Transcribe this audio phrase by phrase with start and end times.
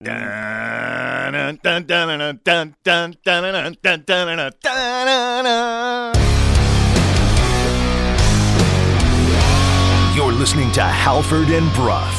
[0.00, 6.14] Dun, dun, dun, dun, dun, dun, dun, dun, dun, dun, dun, dun, dun.
[10.14, 12.14] You're listening to Halford and Brough.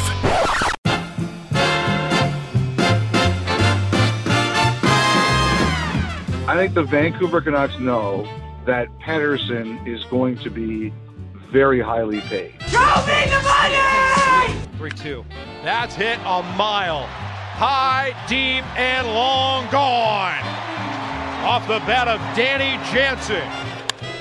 [6.49, 8.27] I think the Vancouver Canucks know
[8.65, 10.91] that Pettersson is going to be
[11.49, 12.55] very highly paid.
[12.67, 14.67] Show me the money!
[14.77, 15.23] 3 2.
[15.63, 17.07] That's hit a mile.
[17.59, 20.39] High, deep, and long gone.
[21.43, 23.43] Off the bat of Danny Jansen.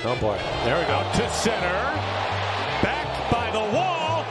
[0.05, 0.37] Oh boy.
[0.65, 0.99] There we go.
[1.15, 1.73] To center.
[2.83, 4.25] Back by the wall.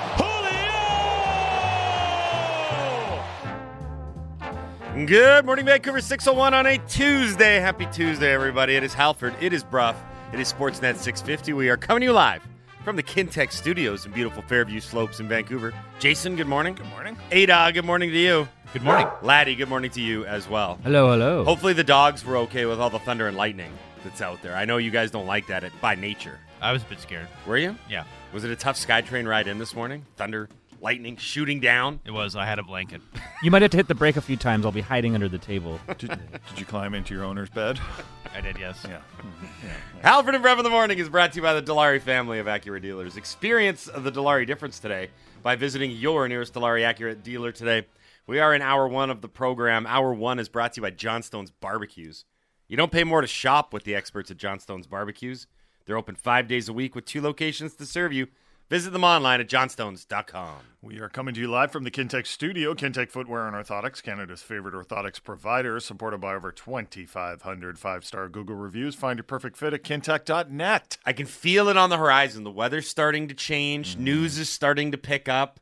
[4.92, 5.06] Julio!
[5.06, 7.62] Good morning, Vancouver 601 on a Tuesday.
[7.62, 8.76] Happy Tuesday, everybody.
[8.76, 9.36] It is Halford.
[9.40, 9.96] It is Brough.
[10.34, 11.54] It is Sportsnet 650.
[11.54, 12.42] We are coming to you live
[12.84, 15.74] from the Kintec studios in beautiful Fairview Slopes in Vancouver.
[16.00, 16.76] Jason, good morning.
[16.76, 17.18] Good morning.
[17.32, 18.50] Ada, good morning to you.
[18.74, 19.08] Good morning.
[19.22, 20.78] Laddie, good morning to you as well.
[20.84, 21.44] Hello, hello.
[21.46, 23.72] Hopefully, the dogs were okay with all the thunder and lightning
[24.04, 24.56] that's out there.
[24.56, 26.38] I know you guys don't like that by nature.
[26.62, 27.28] I was a bit scared.
[27.46, 27.76] Were you?
[27.90, 30.06] Yeah, Was it a tough SkyTrain ride in this morning?
[30.18, 30.50] Thunder,
[30.82, 32.00] lightning, shooting down?
[32.06, 32.36] it was.
[32.36, 33.02] I had a blanket.
[33.44, 34.66] You might have to hit the brake a few times.
[34.66, 35.80] I'll be hiding under the table.
[36.00, 36.20] Did, did
[36.60, 37.80] you climb into your owner's bed?
[38.36, 38.84] I did, yes.
[38.84, 38.98] Yeah.
[39.20, 40.00] Mm-hmm.
[40.02, 42.48] Halford and Brough in the Morning is brought to you by the Dilawri family of
[42.48, 43.16] Acura dealers.
[43.16, 45.10] Experience the Dilawri difference today
[45.44, 47.86] by visiting your nearest Dilawri Acura dealer today.
[48.28, 49.88] We are in hour one of the program.
[49.88, 52.26] Hour one is brought to you by Johnstone's Barbecues.
[52.68, 55.48] You don't pay more to shop with the experts at Johnstone's Barbecues.
[55.86, 58.28] They're open five days a week with two locations to serve you.
[58.70, 60.58] Visit them online at johnstones.com.
[60.82, 62.74] We are coming to you live from the Kintec studio.
[62.74, 68.58] Kintec Footwear and Orthotics, Canada's favorite orthotics provider, supported by over 2,500 five star Google
[68.58, 68.94] reviews.
[68.94, 70.98] Find your perfect fit at kintec.net.
[71.06, 72.44] I can feel it on the horizon.
[72.44, 73.94] The weather's starting to change.
[73.94, 74.04] Mm-hmm.
[74.04, 75.62] News is starting to pick up.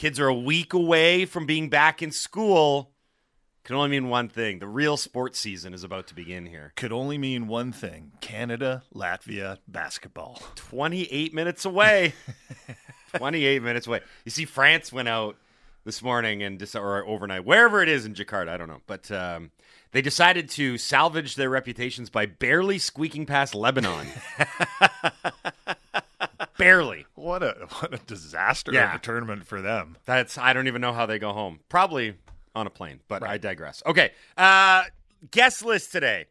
[0.00, 2.90] Kids are a week away from being back in school.
[3.64, 4.58] Can only mean one thing.
[4.58, 6.72] The real sports season is about to begin here.
[6.74, 10.40] Could only mean one thing Canada, Latvia, basketball.
[10.54, 12.14] 28 minutes away.
[13.18, 14.00] 28 minutes away.
[14.24, 15.36] You see, France went out
[15.84, 19.50] this morning and or overnight, wherever it is in Jakarta, I don't know, but um,
[19.92, 24.06] they decided to salvage their reputations by barely squeaking past Lebanon.
[26.60, 27.06] barely.
[27.14, 28.90] What a what a disaster Yeah.
[28.90, 29.96] of a tournament for them.
[30.04, 31.60] That's I don't even know how they go home.
[31.68, 32.16] Probably
[32.54, 33.82] on a plane, but I digress.
[33.86, 34.84] Okay, uh,
[35.30, 36.26] guest list today.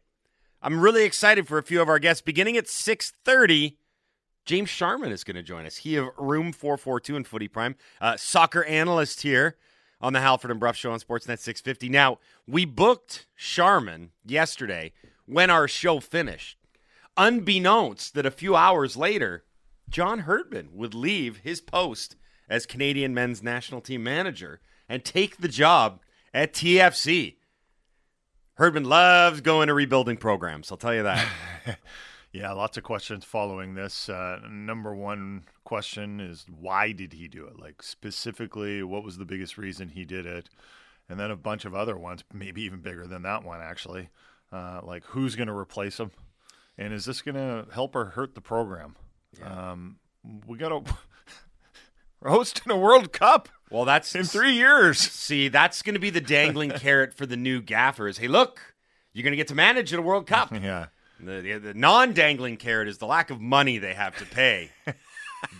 [0.62, 2.20] I'm really excited for a few of our guests.
[2.22, 3.76] Beginning at 6:30,
[4.44, 5.78] James Sharman is going to join us.
[5.78, 9.56] He of Room 442 in Footy Prime, uh, soccer analyst here
[10.00, 11.88] on the Halford and Brough Show on Sportsnet 650.
[11.88, 14.92] Now we booked Sharman yesterday
[15.26, 16.58] when our show finished,
[17.16, 19.44] unbeknownst that a few hours later,
[19.90, 22.16] John Herdman would leave his post
[22.48, 26.00] as Canadian men's national team manager and take the job
[26.32, 27.36] at TFC.
[28.54, 30.70] Herdman loves going to rebuilding programs.
[30.70, 31.26] I'll tell you that.
[32.32, 34.08] Yeah, lots of questions following this.
[34.08, 37.58] Uh, number one question is why did he do it?
[37.58, 40.48] Like specifically, what was the biggest reason he did it?
[41.08, 44.10] And then a bunch of other ones, maybe even bigger than that one, actually.
[44.52, 46.12] Uh, like who's going to replace him,
[46.78, 48.94] and is this going to help or hurt the program?
[49.44, 49.96] Um,
[50.46, 50.80] we got to
[52.20, 54.98] we're hosting a World Cup well, that's in three years.
[54.98, 58.18] See, that's going to be the dangling carrot for the new gaffers.
[58.18, 58.74] Hey, look,
[59.12, 60.52] you're going to get to manage at a World Cup.
[60.62, 60.86] Yeah,
[61.20, 64.70] The, the, the non-dangling carrot is the lack of money they have to pay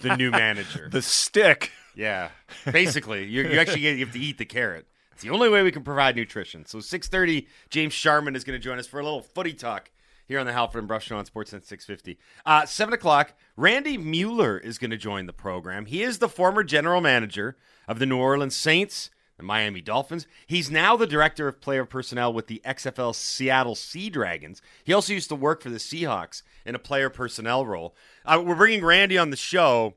[0.03, 0.89] the new manager.
[0.91, 1.71] the stick.
[1.95, 2.31] Yeah,
[2.71, 4.87] basically, you, you actually get, you have to eat the carrot.
[5.13, 6.65] It's the only way we can provide nutrition.
[6.65, 9.91] So, six thirty, James Sharman is going to join us for a little footy talk
[10.31, 12.17] here on the Halford and Brough Show on Sportsnet six fifty.
[12.47, 15.87] Uh, Seven o'clock, Randy Mueller is going to join the program.
[15.87, 17.57] He is the former general manager
[17.89, 19.11] of the New Orleans Saints.
[19.37, 20.27] The Miami Dolphins.
[20.47, 24.61] He's now the director of player personnel with the XFL Seattle Sea Dragons.
[24.85, 27.97] He also used to work for the Seahawks in a player personnel role.
[28.27, 29.95] Uh, we're bringing Randy on the show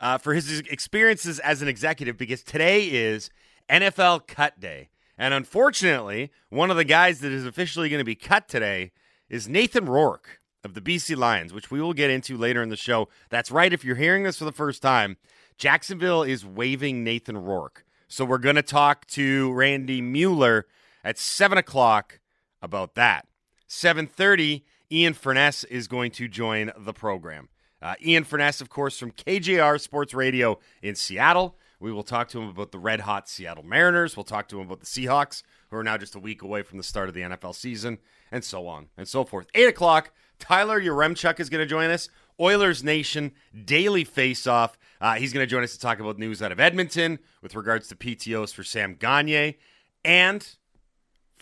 [0.00, 3.30] uh, for his experiences as an executive because today is
[3.68, 4.90] NFL cut day.
[5.18, 8.92] And unfortunately, one of the guys that is officially going to be cut today
[9.34, 12.76] is Nathan Rourke of the BC Lions, which we will get into later in the
[12.76, 13.08] show.
[13.30, 13.72] That's right.
[13.72, 15.16] If you're hearing this for the first time,
[15.58, 17.84] Jacksonville is waiving Nathan Rourke.
[18.06, 20.66] So we're going to talk to Randy Mueller
[21.02, 22.20] at 7 o'clock
[22.62, 23.26] about that.
[23.68, 27.48] 7.30, Ian Furness is going to join the program.
[27.82, 31.56] Uh, Ian Furness, of course, from KJR Sports Radio in Seattle.
[31.80, 34.16] We will talk to him about the red hot Seattle Mariners.
[34.16, 36.78] We'll talk to him about the Seahawks, who are now just a week away from
[36.78, 37.98] the start of the NFL season,
[38.30, 39.46] and so on and so forth.
[39.54, 42.08] 8 o'clock, Tyler Yaremchuk is going to join us.
[42.40, 43.32] Oilers Nation
[43.64, 44.76] Daily Face Off.
[45.00, 47.88] Uh, he's going to join us to talk about news out of Edmonton with regards
[47.88, 49.56] to PTOs for Sam Gagne.
[50.04, 50.56] and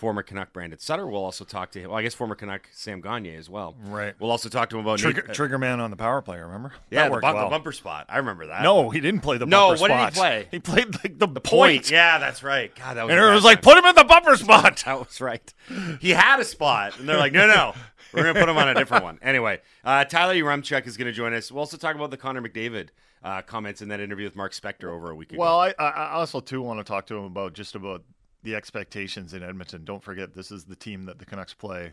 [0.03, 1.07] former Canuck Brandon Sutter.
[1.07, 1.91] We'll also talk to him.
[1.91, 3.77] Well, I guess former Canuck Sam Gagne as well.
[3.85, 4.17] Right.
[4.19, 6.41] We'll also talk to him about Trigger, Nate- uh, trigger man on the power play.
[6.41, 6.73] Remember?
[6.91, 8.07] yeah, the, bu- the bumper spot.
[8.09, 8.65] I remember that.
[8.65, 9.89] No, he didn't play the No, bumper spot.
[9.89, 10.49] No, what did he play?
[10.51, 11.45] He played like the, point.
[11.45, 11.91] point.
[11.93, 12.75] Yeah, that's right.
[12.75, 14.83] God, that was And it was like, put him in the bumper spot.
[14.87, 15.55] That was right.
[16.01, 17.75] He had a spot, and they're like, no, no,
[18.13, 19.21] we're going to put him on a different one.
[19.23, 21.53] Anyway, uh, Tyler Yaremchuk is going to join us.
[21.53, 22.89] We'll also talk about the Connor McDavid
[23.23, 25.41] uh, comments in that interview with Mark Spector over a week ago.
[25.41, 28.03] Well, I I also too want to talk to him about just about
[28.43, 29.85] the expectations in Edmonton.
[29.85, 31.93] Don't forget, this is the team that the Canucks play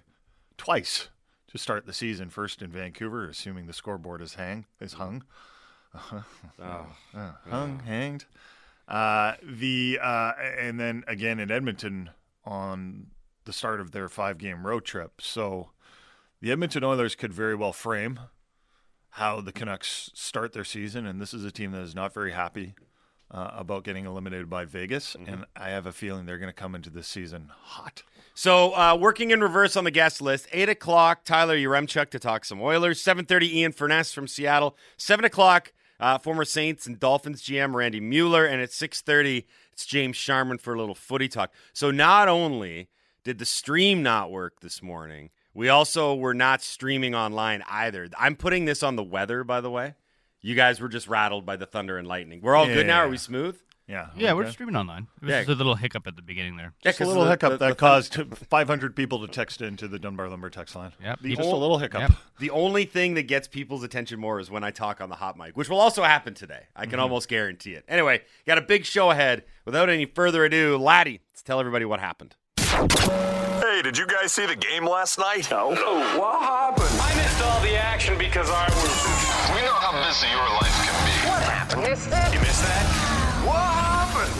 [0.58, 1.10] twice
[1.48, 2.30] to start the season.
[2.30, 5.24] First in Vancouver, assuming the scoreboard is hang is hung,
[6.62, 6.86] Oh.
[7.16, 8.26] Uh, hung, hanged.
[8.88, 12.10] Uh, the uh, and then again in Edmonton
[12.44, 13.08] on
[13.46, 15.22] the start of their five game road trip.
[15.22, 15.70] So
[16.42, 18.20] the Edmonton Oilers could very well frame
[19.14, 22.32] how the Canucks start their season, and this is a team that is not very
[22.32, 22.76] happy
[23.32, 26.74] uh, about getting eliminated by Vegas, and I have a feeling they're going to come
[26.76, 28.04] into this season hot.
[28.34, 32.46] So, uh, working in reverse on the guest list, 8 o'clock, Tyler Yaremchuk to talk
[32.46, 33.04] some Oilers.
[33.04, 34.78] 7.30, Ian Furness from Seattle.
[34.98, 38.46] 7 o'clock, uh, former Saints and Dolphins GM Randy Mueller.
[38.46, 39.44] And at 6.30,
[39.74, 41.52] it's James Sharman for a little footy talk.
[41.74, 42.88] So, not only
[43.26, 48.08] did the stream not work this morning, we also were not streaming online either.
[48.18, 49.96] I'm putting this on the weather, by the way.
[50.42, 52.40] You guys were just rattled by the thunder and lightning.
[52.42, 53.00] We're all good now?
[53.02, 53.58] Are we smooth?
[53.88, 55.08] Yeah, Yeah, we're streaming online.
[55.20, 55.40] It was Yeah.
[55.40, 56.74] just a little hiccup at the beginning there.
[56.86, 59.62] Yeah, Just a 'cause little the- hiccup the- that the- caused 500 people to text
[59.62, 60.92] into the Dunbar Lumber text line.
[61.04, 61.22] Yep.
[61.24, 62.02] just People- a little hiccup.
[62.02, 62.12] Yep.
[62.38, 65.38] The only thing that gets people's attention more is when I talk on the hot
[65.40, 66.68] mic, which will also happen today.
[66.76, 67.00] I can mm-hmm.
[67.02, 67.84] almost guarantee it.
[67.88, 69.44] Anyway, got a big show ahead.
[69.66, 72.36] Without any further ado, Laddie, let's tell everybody what happened.
[72.60, 75.50] Hey, did you guys see the game last night?
[75.50, 75.70] No.
[75.70, 77.02] What happened?
[77.02, 79.29] I missed all the action because I was.
[80.00, 81.12] We know how busy your life can be.
[81.28, 81.82] What happened?
[81.84, 82.34] Missed that?
[82.34, 82.86] You missed that?
[83.46, 84.34] What happened?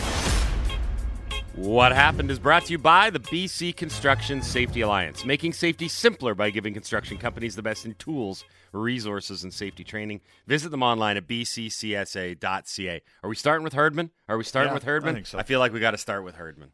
[1.54, 6.34] What happened is brought to you by the BC Construction Safety Alliance, making safety simpler
[6.34, 10.22] by giving construction companies the best in tools, resources, and safety training.
[10.46, 13.02] Visit them online at bccsa.ca.
[13.22, 14.10] Are we starting with Herdman?
[14.30, 15.10] Are we starting Yeah, with Herdman?
[15.10, 15.38] I think so.
[15.38, 16.70] I feel like we got to start with Herdman.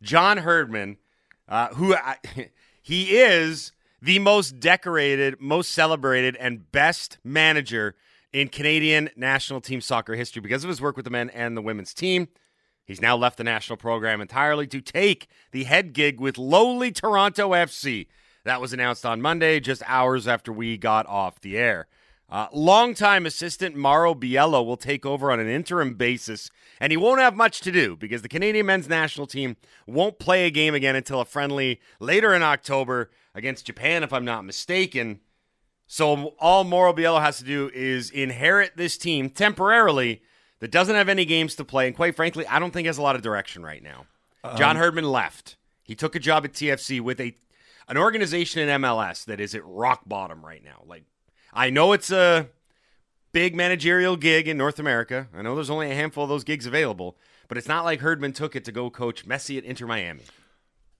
[0.00, 0.96] John Herdman,
[1.46, 2.16] uh, who I,
[2.80, 7.96] he is the most decorated, most celebrated, and best manager
[8.32, 11.62] in Canadian national team soccer history because of his work with the men and the
[11.62, 12.28] women's team.
[12.84, 17.50] He's now left the national program entirely to take the head gig with lowly Toronto
[17.50, 18.08] FC.
[18.44, 21.86] That was announced on Monday, just hours after we got off the air.
[22.30, 26.48] Uh, longtime assistant Mauro Biello will take over on an interim basis,
[26.78, 29.56] and he won't have much to do because the Canadian men's national team
[29.86, 34.24] won't play a game again until a friendly later in October against Japan, if I'm
[34.24, 35.20] not mistaken.
[35.92, 40.22] So all Mauro Biello has to do is inherit this team temporarily
[40.60, 43.02] that doesn't have any games to play, and quite frankly, I don't think has a
[43.02, 44.06] lot of direction right now.
[44.56, 45.56] John um, Herdman left.
[45.82, 47.34] He took a job at TFC with a
[47.88, 50.84] an organization in MLS that is at rock bottom right now.
[50.86, 51.02] Like
[51.52, 52.50] I know it's a
[53.32, 55.26] big managerial gig in North America.
[55.34, 57.16] I know there's only a handful of those gigs available,
[57.48, 60.22] but it's not like Herdman took it to go coach Messi at Inter Miami.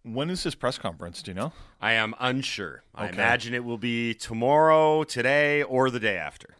[0.03, 1.23] When is his press conference?
[1.23, 1.53] Do you know?
[1.81, 2.83] I am unsure.
[2.95, 6.57] I imagine it will be tomorrow, today, or the day after.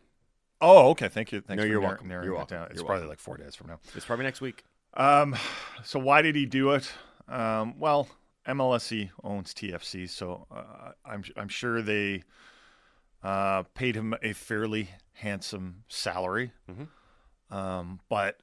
[0.61, 1.09] Oh, okay.
[1.09, 1.41] Thank you.
[1.41, 2.11] Thanks No, for you're narr- welcome.
[2.11, 2.57] You're welcome.
[2.59, 2.67] down.
[2.67, 3.09] It's You're probably welcome.
[3.09, 3.81] like four days from now.
[3.95, 4.65] It's probably next week.
[4.95, 5.35] Um,
[5.85, 6.93] so why did he do it?
[7.29, 8.09] Um, well,
[8.47, 12.25] MLSE owns TFC, so uh, I'm I'm sure they
[13.23, 16.53] uh, paid him a fairly handsome salary.
[17.51, 18.41] Um, but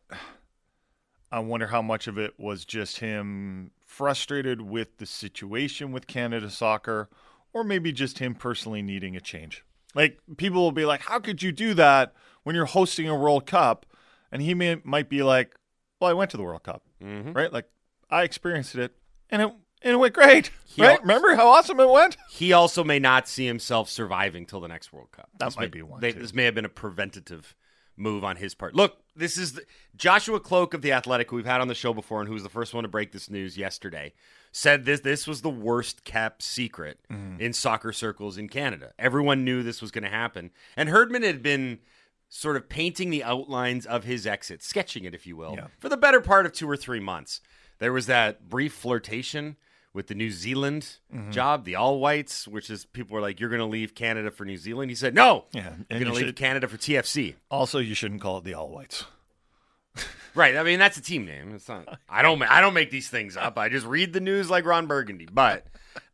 [1.31, 6.49] I wonder how much of it was just him frustrated with the situation with Canada
[6.51, 7.09] soccer,
[7.53, 9.63] or maybe just him personally needing a change.
[9.95, 12.13] Like people will be like, "How could you do that
[12.43, 13.85] when you're hosting a World Cup?"
[14.31, 15.55] And he may, might be like,
[15.99, 17.31] "Well, I went to the World Cup, mm-hmm.
[17.31, 17.51] right?
[17.51, 17.69] Like
[18.09, 18.95] I experienced it,
[19.31, 19.51] and it
[19.81, 20.97] and it went great, He right?
[20.97, 22.17] al- Remember how awesome it went?
[22.29, 25.29] He also may not see himself surviving till the next World Cup.
[25.39, 26.11] That This might may, be one, they-.
[26.11, 27.55] This may have been a preventative
[27.97, 28.75] move on his part.
[28.75, 29.63] Look, this is the,
[29.95, 32.43] Joshua Kloke of the Athletic, who we've had on the show before, and who was
[32.43, 34.13] the first one to break this news yesterday.
[34.51, 37.41] Said this this was the worst kept secret Mm-hmm.
[37.41, 38.93] in soccer circles in Canada.
[38.97, 41.79] Everyone knew this was going to happen, and Herdman had been
[42.29, 45.67] sort of painting the outlines of his exit, sketching it, if you will, Yeah.
[45.79, 47.39] for the better part of two or three months.
[47.79, 49.55] There was that brief flirtation
[49.97, 51.31] with the New Zealand Mm-hmm.
[51.31, 54.45] job, the All Whites, which is people were like, "You're going to leave Canada for
[54.45, 57.93] New Zealand." He said, "No, Yeah, and going to leave Canada for TFC." Also, you
[57.95, 59.03] shouldn't call it the All Whites.
[60.35, 60.55] Right.
[60.55, 61.55] I mean, that's a team name.
[61.55, 61.97] It's not.
[62.07, 62.39] I don't.
[62.43, 63.57] I don't make these things up.
[63.57, 65.27] I just read the news like Ron Burgundy.
[65.31, 65.65] But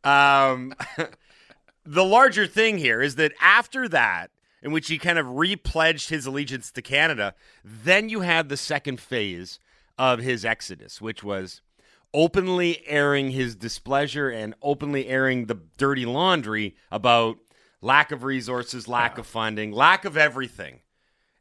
[0.02, 0.72] um,
[1.84, 4.30] the larger thing here is that after that,
[4.62, 8.98] in which he kind of repledged his allegiance to Canada, then you had the second
[8.98, 9.58] phase
[9.98, 11.60] of his exodus, which was
[12.14, 17.36] openly airing his displeasure and openly airing the dirty laundry about
[17.82, 20.80] lack of resources, lack of funding, lack of everything.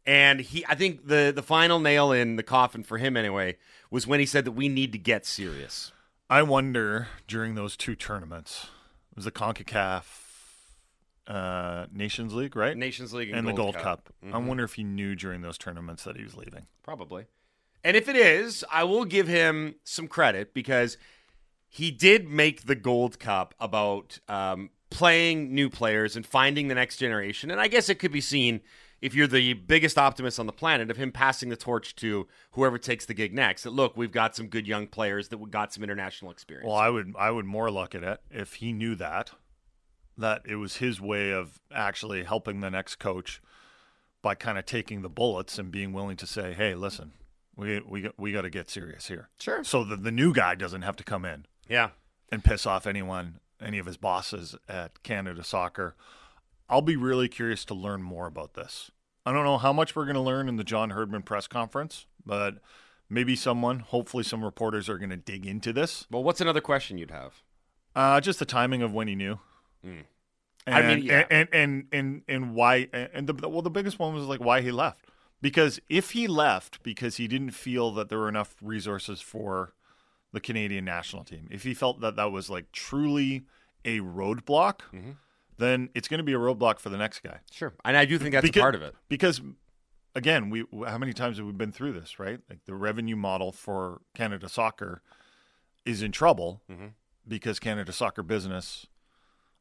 [0.06, 3.56] And he, I think the the final nail in the coffin for him anyway
[3.90, 5.94] was when he said that we need to get serious.
[6.30, 8.68] I wonder during those two tournaments,
[9.12, 10.04] it was the CONCACAF
[11.28, 12.76] uh, Nations League, right?
[12.76, 14.06] Nations League and, and the Gold Gold Cup.
[14.06, 14.34] Cup.
[14.34, 16.68] I wonder if he knew during those tournaments that he was leaving.
[16.82, 17.26] Probably.
[17.84, 20.98] And if it is, I will give him some credit because
[21.68, 26.98] he did make the Gold Cup about um, playing new players and finding the next
[26.98, 27.52] generation.
[27.52, 28.62] And I guess it could be seen
[29.02, 32.78] if you're the biggest optimist on the planet of him passing the torch to whoever
[32.78, 33.64] takes the gig next.
[33.64, 36.68] That look, we've got some good young players that got some international experience.
[36.68, 39.32] Well, I would I would more look at it if he knew that
[40.18, 43.42] that it was his way of actually helping the next coach
[44.22, 47.12] by kind of taking the bullets and being willing to say, "Hey, listen,
[47.56, 49.64] we we we got to get serious here." Sure.
[49.64, 51.90] So that the new guy doesn't have to come in yeah.
[52.32, 55.96] and piss off anyone, any of his bosses at Canada Soccer.
[56.70, 58.92] I'll be really curious to learn more about this.
[59.26, 62.08] I don't know how much we're going to learn in the John Herdman press conference,
[62.26, 62.58] but
[63.10, 66.08] maybe someone, hopefully some reporters are going to dig into this.
[66.10, 67.42] Well, what's another question you'd have?
[67.96, 69.40] Uh, just the timing of when he knew.
[69.86, 70.04] Mm.
[70.66, 71.26] And, I mean, yeah.
[71.30, 72.88] and, and and and and why?
[72.92, 75.06] And the well, the biggest one was like why he left.
[75.44, 79.74] Because if he left because he didn't feel that there were enough resources for
[80.32, 83.44] the Canadian national team, if he felt that that was like truly
[83.84, 85.12] a roadblock, Mm-hmm.
[85.58, 87.40] then it's going to be a roadblock for the next guy.
[87.52, 87.74] Sure.
[87.84, 88.96] And I do think that's Because- a part of it.
[89.10, 89.42] Because
[90.16, 92.40] again, we how many times have we been through this, right?
[92.50, 95.02] Like the revenue model for Canada Soccer
[95.86, 96.88] is in trouble Mm-hmm.
[97.28, 98.88] because Canada Soccer business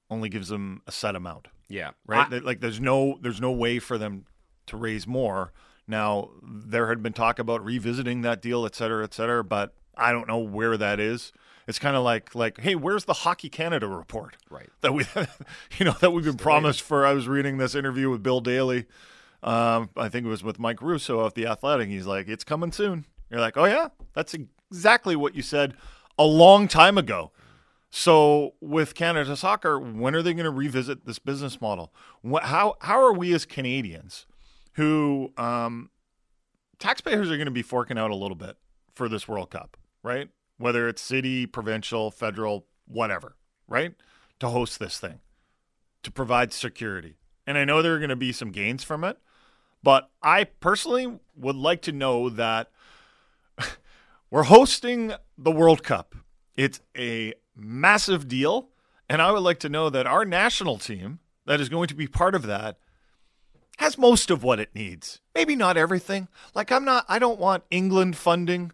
[0.08, 1.90] only gives them a set amount, Yeah.
[2.06, 2.32] right?
[2.32, 4.26] I- like there's no there's no way for them
[4.66, 5.52] to raise more.
[5.86, 10.12] Now there had been talk about revisiting that deal, et cetera, et cetera, but I
[10.12, 11.32] don't know where that is.
[11.66, 14.36] It's kind of like like, hey, where's the Hockey Canada report?
[14.50, 14.68] Right.
[14.80, 15.04] That we,
[15.78, 17.06] you know, that we've been promised for.
[17.06, 18.86] I was reading this interview with Bill Daly.
[19.44, 21.88] Um, I think it was with Mike Russo of the Athletic.
[21.88, 23.06] He's like, it's coming soon.
[23.30, 25.74] You're like, oh yeah, that's exactly what you said
[26.18, 27.30] a long time ago.
[27.90, 31.92] So with Canada Soccer, when are they going to revisit this business model?
[32.22, 34.26] What, how how are we as Canadians,
[34.74, 35.90] who um,
[36.78, 38.56] taxpayers are going to be forking out a little bit
[38.94, 40.28] for this World Cup, right?
[40.58, 43.36] Whether it's city, provincial, federal, whatever,
[43.68, 43.94] right?
[44.40, 45.20] To host this thing,
[46.02, 47.16] to provide security.
[47.46, 49.18] And I know there are going to be some gains from it,
[49.82, 52.70] but I personally would like to know that
[54.30, 56.14] we're hosting the World Cup.
[56.56, 58.68] It's a massive deal.
[59.08, 62.06] And I would like to know that our national team that is going to be
[62.06, 62.78] part of that
[63.78, 65.20] has most of what it needs.
[65.34, 66.28] Maybe not everything.
[66.54, 68.72] Like I'm not I don't want England funding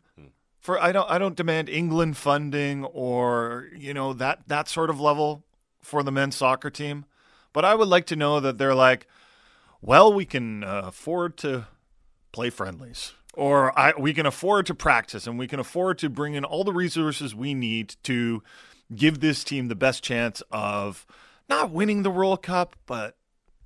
[0.60, 5.00] for I don't I don't demand England funding or you know that that sort of
[5.00, 5.44] level
[5.80, 7.04] for the men's soccer team.
[7.52, 9.06] But I would like to know that they're like
[9.80, 11.68] well, we can uh, afford to
[12.32, 16.34] play friendlies or I, we can afford to practice and we can afford to bring
[16.34, 18.42] in all the resources we need to
[18.94, 21.06] give this team the best chance of
[21.48, 23.16] not winning the World Cup, but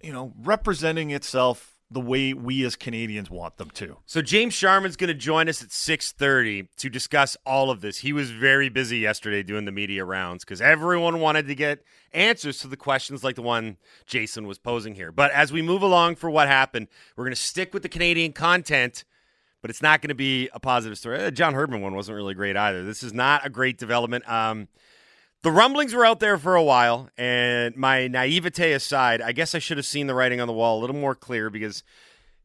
[0.03, 3.99] you know, representing itself the way we as Canadians want them to.
[4.07, 7.99] So James Sharman's going to join us at 6:30 to discuss all of this.
[7.99, 12.59] He was very busy yesterday doing the media rounds cuz everyone wanted to get answers
[12.61, 15.13] to the questions like the one Jason was posing here.
[15.13, 18.33] But as we move along for what happened, we're going to stick with the Canadian
[18.33, 19.05] content,
[19.61, 21.23] but it's not going to be a positive story.
[21.23, 22.83] Uh, John Herdman one wasn't really great either.
[22.85, 24.29] This is not a great development.
[24.31, 24.69] Um
[25.43, 29.59] the rumblings were out there for a while, and my naivete aside, I guess I
[29.59, 31.83] should have seen the writing on the wall a little more clear because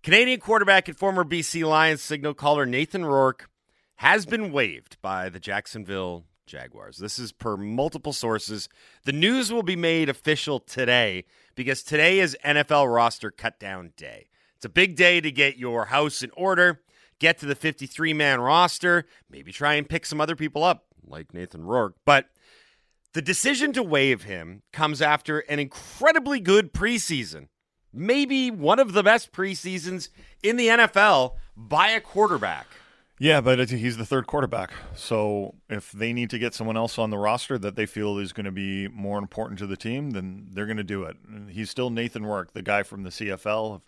[0.02, 3.50] Canadian quarterback and former BC Lions signal caller Nathan Rourke
[3.98, 6.98] has been waived by the Jacksonville Jaguars.
[6.98, 8.68] This is per multiple sources.
[9.06, 11.26] The news will be made official today
[11.56, 14.28] because today is NFL roster cut down day.
[14.56, 16.82] It's a big day to get your house in order,
[17.20, 21.34] get to the 53 man roster, maybe try and pick some other people up like
[21.34, 21.96] Nathan Rourke.
[22.06, 22.28] But
[23.14, 27.48] the decision to waive him comes after an incredibly good preseason.
[27.94, 30.10] Maybe one of the best preseasons
[30.44, 32.68] in the NFL by a quarterback.
[33.20, 34.72] Yeah, but he's the third quarterback.
[34.96, 38.32] So if they need to get someone else on the roster that they feel is
[38.32, 41.18] going to be more important to the team, then they're going to do it.
[41.50, 43.82] He's still Nathan Rourke, the guy from the CFL.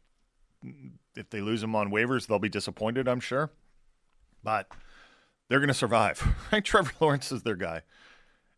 [1.15, 3.51] If they lose him on waivers, they'll be disappointed, I'm sure.
[4.43, 4.67] But
[5.47, 6.27] they're going to survive.
[6.51, 6.65] Right?
[6.65, 7.83] Trevor Lawrence is their guy.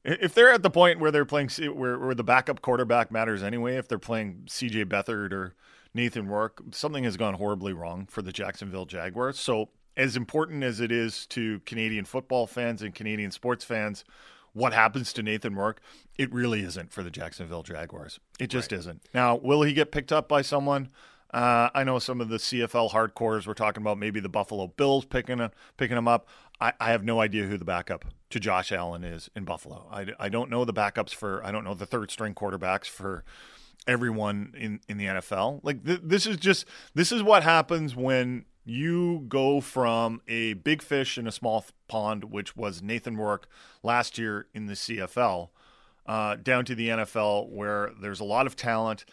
[0.04, 3.76] If they're at the point where they're playing, where, where the backup quarterback matters anyway,
[3.76, 5.56] if they're playing CJ Beathard or
[5.94, 9.40] Nathan Rourke, something has gone horribly wrong for the Jacksonville Jaguars.
[9.40, 14.04] So as important as it is to Canadian football fans and Canadian sports fans,
[14.54, 15.82] what happens to Nathan Rourke,
[16.18, 18.20] it really isn't for the Jacksonville Jaguars.
[18.40, 19.02] It just isn't.
[19.14, 20.90] Now, will he get picked up by someone?
[21.34, 25.06] Uh, I know some of the CFL hardcores were talking about maybe the Buffalo Bills
[25.06, 26.28] picking picking him up.
[26.60, 29.88] I, I have no idea who the backup to Josh Allen is in Buffalo.
[29.92, 33.24] I, I don't know the backups for, I don't know the third string quarterbacks for
[33.88, 35.62] everyone in, in the NFL.
[35.64, 40.82] Like th- this is just, this is what happens when you go from a big
[40.82, 43.48] fish in a small pond, which was Nathan Rourke
[43.82, 45.50] last year in the CFL,
[46.06, 49.04] uh, down to the NFL where there's a lot of talent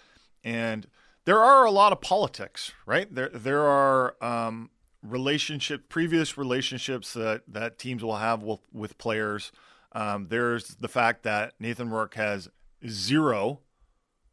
[0.45, 0.87] and
[1.29, 3.15] there are a lot of politics, right?
[3.15, 4.71] There there are um,
[5.03, 9.53] relationship previous relationships that that teams will have with with players.
[9.93, 12.49] Um, there's the fact that Nathan Rourke has
[12.89, 13.61] zero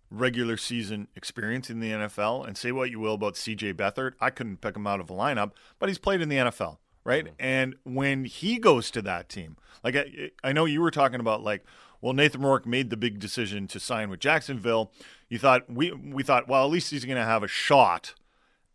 [0.10, 2.48] regular season experience in the NFL.
[2.48, 5.14] And say what you will about CJ Beathard, I couldn't pick him out of a
[5.14, 7.28] lineup, but he's played in the NFL, right?
[7.38, 11.44] And when he goes to that team, like I, I know you were talking about,
[11.44, 11.66] like,
[12.02, 14.92] well, Nathan Rourke made the big decision to sign with Jacksonville.
[15.30, 18.14] You thought we we thought, well, at least he's going to have a shot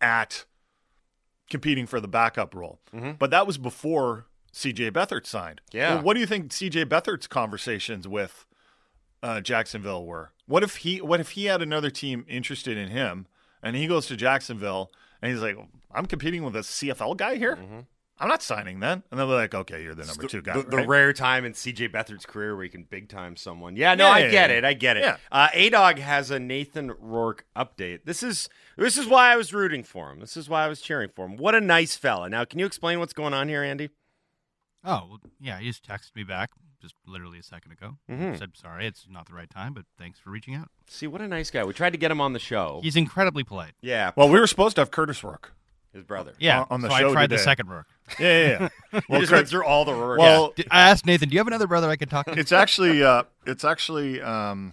[0.01, 0.45] at
[1.49, 2.81] competing for the backup role.
[3.19, 5.61] But that was before CJ Beathard signed.
[5.73, 5.95] Yeah.
[5.95, 8.47] Well, what do you think CJ Beathard's conversations with
[9.23, 10.31] uh, Jacksonville were?
[10.47, 13.27] What if he what if he had another team interested in him
[13.63, 14.91] and he goes to Jacksonville
[15.23, 15.57] and he's like,
[15.93, 17.59] I'm competing with a CFL guy here?
[18.21, 19.03] I'm not signing then.
[19.11, 20.55] And they're like, okay, you're the number two guy.
[20.59, 20.87] The, the right?
[20.89, 23.77] rare time in CJ Beathard's career where he can big time someone.
[23.77, 24.57] Yeah, no, Yeah, I yeah, get yeah.
[24.57, 24.65] it.
[24.67, 25.01] I get it.
[25.05, 25.17] Yeah.
[25.33, 28.01] Uh, A Dog has a Nathan Rourke update.
[28.05, 30.21] This is this is why I was rooting for him.
[30.21, 31.39] This is why I was cheering for him.
[31.39, 32.29] What a nice fella.
[32.29, 33.89] Now, can you explain what's going on here, Andy?
[34.85, 36.51] Oh, well, yeah, he just texted me back
[36.81, 37.99] just literally a second ago.
[38.11, 38.39] Mhm.
[38.39, 40.69] Said, sorry, it's not the right time, but thanks for reaching out.
[40.89, 41.63] See, what a nice guy.
[41.65, 42.81] We tried to get him on the show.
[42.83, 43.73] He's incredibly polite.
[43.83, 45.53] yeah, well, we were supposed to have Curtis Rourke.
[45.93, 46.33] his brother.
[46.39, 47.89] Yeah, On- on the so show I tried the second Rourke.
[48.19, 49.01] Yeah, yeah, yeah.
[49.09, 50.19] He just went through all the Rourke.
[50.19, 52.39] well, Did- I asked Nathan, do you have another brother I could talk to?
[52.39, 54.73] it's actually uh, it's actually um,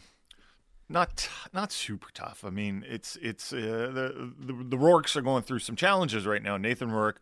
[0.89, 2.43] not not super tough.
[2.45, 6.41] I mean, it's it's uh, the, the the Rourkes are going through some challenges right
[6.41, 6.58] now.
[6.58, 7.21] Nathan Rourke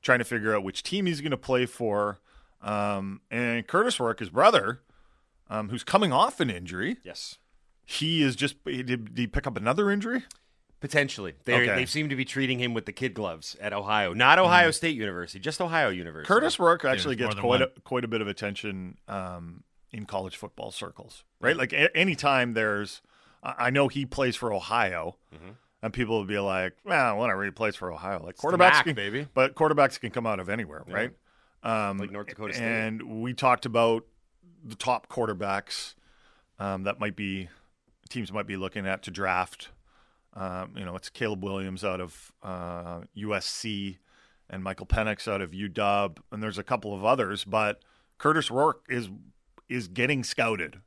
[0.00, 2.20] trying to figure out which team he's going to play for,
[2.60, 4.80] um, and Curtis Rourke, his brother,
[5.48, 6.96] um, who's coming off an injury.
[7.04, 7.38] yes.
[7.84, 10.22] He is just did, did he pick up another injury?
[10.82, 11.32] Potentially.
[11.46, 11.74] They Okay.
[11.76, 14.12] they seem to be treating him with the kid gloves at Ohio.
[14.12, 16.26] Not Ohio State University, just Ohio University.
[16.28, 20.04] Curtis Rourke actually there's gets quite than a, quite a bit of attention um, in
[20.06, 21.56] college football circles, right?
[21.56, 23.00] Like a- anytime there's,
[23.42, 25.16] I I know he plays for Ohio,
[25.82, 28.84] and people will be like, "Well, whatever, he plays for Ohio." Like the quarterbacks, MAC,
[28.86, 29.28] can, baby.
[29.34, 31.12] but quarterbacks can come out of anywhere, right?
[31.62, 32.64] Um, Like North Dakota State.
[32.64, 34.04] And we talked about
[34.64, 35.94] the top quarterbacks
[36.58, 37.48] um, that might be
[38.08, 39.68] teams might be looking at to draft.
[40.34, 43.98] Um, you know, it's Caleb Williams out of uh, USC
[44.48, 47.82] and Michael Penix out of UW, and there's a couple of others, but
[48.18, 49.08] Curtis Rourke is
[49.68, 50.80] is getting scouted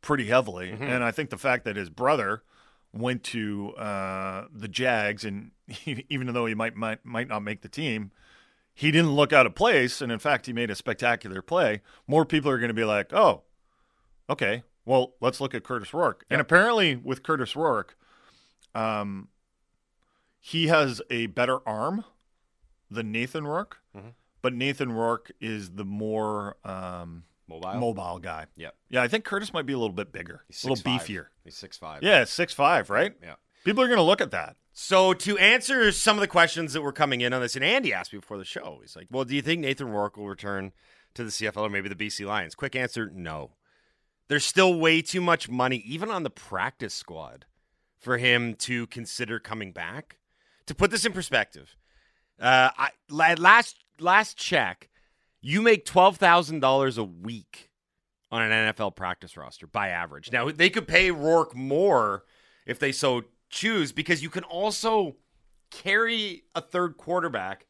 [0.00, 0.82] pretty heavily, Mm-hmm.
[0.82, 2.42] and I think the fact that his brother
[2.92, 5.50] went to uh, the Jags, and
[6.08, 8.10] even though he might, might might not make the team,
[8.74, 11.80] he didn't look out of place, and in fact, he made a spectacular play.
[12.06, 13.42] More people are going to be like, "Oh,
[14.28, 17.96] okay, well, let's look at Curtis Rourke." And apparently, with Curtis Rourke,
[18.74, 19.28] um,
[20.40, 22.04] he has a better arm
[22.90, 24.08] than Nathan Rourke, Mm-hmm.
[24.42, 27.74] but Nathan Rourke is the more um, Mobile.
[27.74, 28.46] mobile guy.
[28.56, 28.74] Yep.
[28.90, 31.00] Yeah, I think Curtis might be a little bit bigger, He's a little 6'5".
[31.00, 31.26] beefier.
[31.44, 32.02] He's six five.
[32.02, 33.14] Yeah, six five, right?
[33.22, 33.34] Yeah.
[33.64, 34.56] People are going to look at that.
[34.72, 37.92] So to answer some of the questions that were coming in on this, and Andy
[37.92, 40.72] asked me before the show, he's like, "Well, do you think Nathan Rourke will return
[41.14, 43.52] to the CFL or maybe the BC Lions?" Quick answer: No.
[44.28, 47.44] There's still way too much money, even on the practice squad,
[48.04, 50.18] for him to consider coming back.
[50.66, 51.76] To put this in perspective,
[52.40, 54.88] uh, I last last check,
[55.40, 57.70] you make twelve thousand dollars a week
[58.30, 60.32] on an NFL practice roster by average.
[60.32, 62.24] Now they could pay Rourke more
[62.66, 65.16] if they so choose because you can also
[65.70, 67.66] carry a third quarterback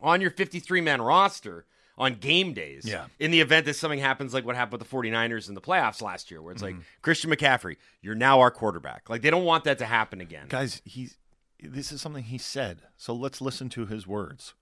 [0.00, 1.66] on your 53 man roster
[1.98, 3.06] on game days Yeah.
[3.18, 6.02] in the event that something happens like what happened with the 49ers in the playoffs
[6.02, 6.82] last year where it's like mm-hmm.
[7.02, 10.82] Christian McCaffrey you're now our quarterback like they don't want that to happen again Guys,
[10.84, 11.16] he's
[11.60, 12.82] this is something he said.
[12.96, 14.54] So let's listen to his words.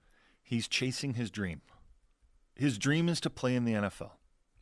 [0.42, 1.62] He's chasing his dream.
[2.54, 4.12] His dream is to play in the NFL.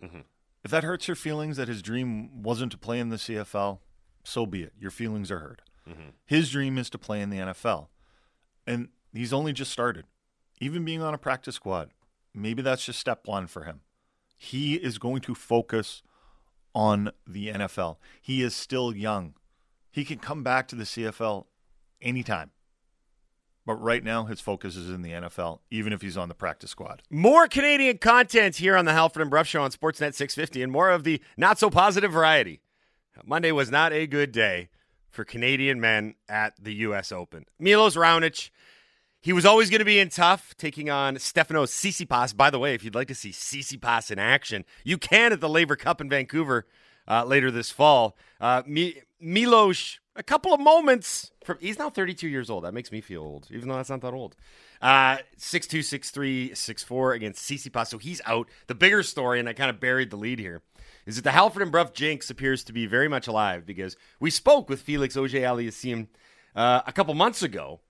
[0.03, 0.21] Mm-hmm.
[0.65, 3.81] If that hurts your feelings that his dream wasn't to play in the CFL,
[4.25, 4.73] so be it.
[4.79, 5.63] Your feelings are hurt.
[5.89, 6.11] Mm-hmm.
[6.25, 7.89] His dream is to play in the NFL.
[8.67, 10.07] And he's only just started.
[10.61, 11.91] Even being on a practice squad,
[12.35, 13.81] maybe that's just step one for him.
[14.37, 16.03] He is going to focus
[16.75, 17.97] on the NFL.
[18.21, 19.35] He is still young.
[19.91, 21.45] He can come back to the CFL
[22.01, 22.51] anytime.
[23.65, 26.71] But right now, his focus is in the NFL, even if he's on the practice
[26.71, 27.03] squad.
[27.11, 30.91] More Canadian content here on the Halford and Brough Show on Sportsnet 650 and more
[30.91, 32.61] of the not so positive variety.
[33.25, 34.69] Monday was not a good day
[35.11, 37.13] for Canadian men at the U.S.
[37.13, 37.45] Open.
[37.59, 38.51] Milos Raonic,
[39.23, 42.37] he was always going to be in tough, taking on Stefano Tsitsipas.
[42.37, 45.49] By the way, if you'd like to see Tsitsipas in action, you can at the
[45.49, 46.67] Laver Cup in Vancouver
[47.09, 48.17] uh, later this fall.
[48.41, 52.65] Uh, Mi- Milos, a couple of moments from he's now 32 years old.
[52.65, 54.35] That makes me feel old, even though that's not that old.
[54.81, 57.87] Uh, 6'2", 6'3", 6'4", against Tsitsipas.
[57.87, 58.49] So he's out.
[58.67, 60.63] The bigger story, and I kind of buried the lead here,
[61.07, 64.31] is that the Halford and Brough jinx appears to be very much alive because we
[64.31, 66.09] spoke with Felix Auger-Aliassime
[66.57, 67.81] uh, a couple months ago,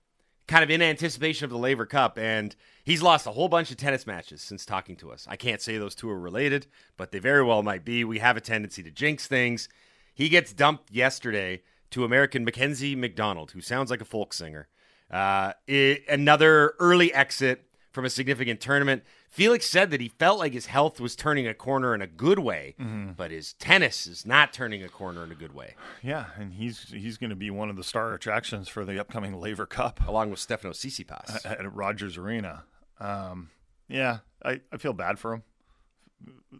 [0.47, 3.77] kind of in anticipation of the Laver Cup, and he's lost a whole bunch of
[3.77, 5.25] tennis matches since talking to us.
[5.29, 8.03] I can't say those two are related, but they very well might be.
[8.03, 9.69] We have a tendency to jinx things.
[10.13, 14.67] He gets dumped yesterday to American Mackenzie McDonald, who sounds like a folk singer.
[15.09, 19.03] Uh, it, another early exit from a significant tournament.
[19.29, 22.39] Felix said that he felt like his health was turning a corner in a good
[22.39, 22.75] way,
[23.15, 26.89] but his tennis is not turning a corner in a good way, Yeah, and he's
[26.89, 30.29] he's going to be one of the star attractions for the upcoming Laver Cup along
[30.31, 31.45] with Stefano Tsitsipas.
[31.45, 32.63] at Rogers Arena.
[32.99, 33.49] Um,
[33.87, 35.43] yeah, I, I feel bad for him.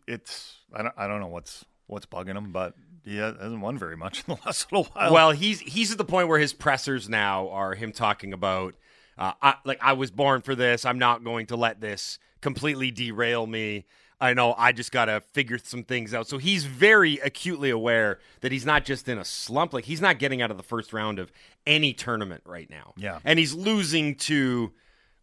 [0.08, 3.98] It's I don't I don't know what's what's bugging him, but he hasn't won very
[3.98, 5.14] much in the last little while.
[5.14, 8.76] Well, he's he's at the point where his pressers now are him talking about,
[9.18, 10.86] uh, I, like I was born for this.
[10.86, 13.86] I'm not going to let this completely derail me.
[14.20, 16.28] I know I just got to figure some things out.
[16.28, 19.74] So he's very acutely aware that he's not just in a slump.
[19.74, 21.32] Like he's not getting out of the first round of
[21.68, 22.94] any tournament right now.
[22.96, 23.20] Yeah.
[23.24, 24.72] and he's losing to.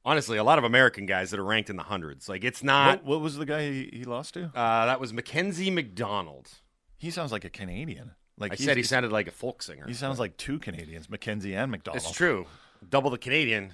[0.03, 2.27] Honestly, a lot of American guys that are ranked in the hundreds.
[2.27, 3.05] Like it's not.
[3.05, 4.45] what, what was the guy he, he lost to?
[4.55, 6.49] Uh, that was Mackenzie McDonald.
[6.97, 8.13] He sounds like a Canadian.
[8.39, 9.85] Like I said he sounded like a folk singer.
[9.87, 12.03] He sounds like two Canadians, Mackenzie and McDonald.
[12.03, 12.47] It's true.
[12.89, 13.73] Double the Canadian,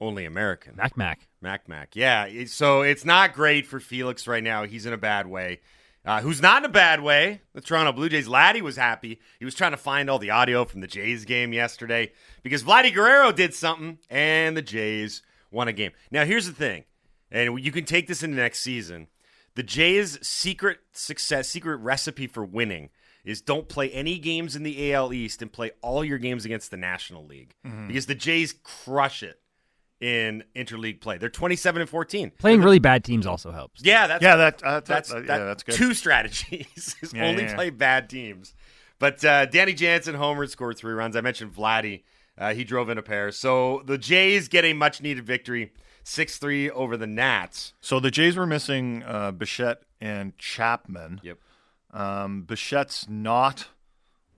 [0.00, 0.76] only American.
[0.76, 1.28] Mac Mac.
[1.40, 1.94] Mac Mac.
[1.94, 2.44] Yeah.
[2.46, 4.64] So it's not great for Felix right now.
[4.64, 5.60] He's in a bad way.
[6.04, 7.40] Uh, who's not in a bad way?
[7.52, 8.28] The Toronto Blue Jays.
[8.28, 9.18] Laddie was happy.
[9.40, 12.12] He was trying to find all the audio from the Jays game yesterday
[12.44, 15.90] because Vladdy Guerrero did something and the Jays won a game.
[16.12, 16.84] Now, here's the thing,
[17.32, 19.08] and you can take this into next season.
[19.56, 22.90] The Jays' secret success, secret recipe for winning
[23.24, 26.70] is don't play any games in the AL East and play all your games against
[26.70, 27.56] the National League
[27.88, 29.40] because the Jays crush it
[30.00, 31.16] in interleague play.
[31.18, 32.32] They're 27 and 14.
[32.38, 33.80] Playing really bad teams also helps.
[33.82, 35.74] Yeah, that's Yeah, that, uh, that's that, that- yeah, that's good.
[35.74, 37.54] Two strategies is Yeah, only yeah, yeah.
[37.54, 38.54] play bad teams.
[38.98, 41.16] But uh, Danny Jansen homered, scored three runs.
[41.16, 42.02] I mentioned Vladdy.
[42.38, 43.30] Uh, he drove in a pair.
[43.30, 45.72] So the Jays get a much needed victory,
[46.04, 47.72] six three over the Nats.
[47.80, 51.20] So the Jays were missing uh, Bichette and Chapman.
[51.22, 51.38] Yep.
[51.92, 53.68] Um, Bichette's not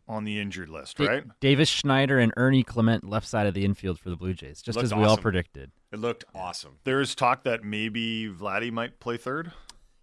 [0.08, 1.24] on the injured list, Da- right?
[1.40, 4.76] Davis Schneider and Ernie Clement left side of the infield for the Blue Jays, just
[4.76, 5.22] Looked as we all awesome.
[5.22, 5.70] predicted.
[5.92, 6.78] It looked awesome.
[6.84, 9.52] There's talk that maybe Vladdy might play third.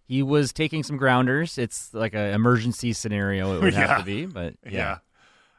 [0.06, 1.58] He was taking some grounders.
[1.58, 3.56] It's like an emergency scenario.
[3.56, 3.86] It would Yeah.
[3.88, 4.98] have to be, but yeah.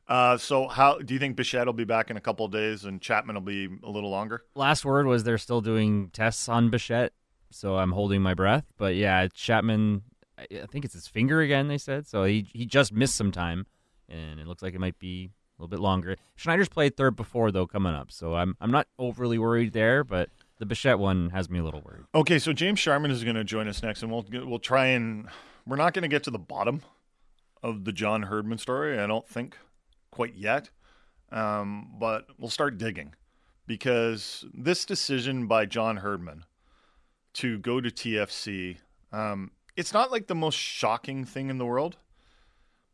[0.08, 2.86] Uh, so how do you think Bichette will be back in a couple of days
[2.86, 4.44] and Chapman will be a little longer?
[4.56, 7.12] Last word was they're still doing tests on Bichette,
[7.52, 8.64] so I'm holding my breath.
[8.78, 10.04] But yeah, Chapman,
[10.38, 11.68] I I think it's his finger again.
[11.68, 12.24] They said so.
[12.24, 13.66] He he just missed some time,
[14.10, 16.17] and it looks like it might be a little bit longer.
[16.36, 20.04] Schneider's played third before though, coming up, so I'm I'm not overly worried there.
[20.04, 22.06] But the Bichette one has me a little worried.
[22.13, 25.28] Okay, so James Sharman is going to join us next, and we'll we'll try and
[25.65, 26.82] we're not going to get to the bottom
[27.63, 29.00] of the John Herdman story.
[29.00, 29.58] I don't think
[30.12, 30.70] quite yet,
[31.32, 33.13] um, but we'll start digging
[33.65, 36.46] because this decision by John Herdman
[37.34, 38.78] to go to TFC,
[39.12, 41.98] um, it's not like the most shocking thing in the world,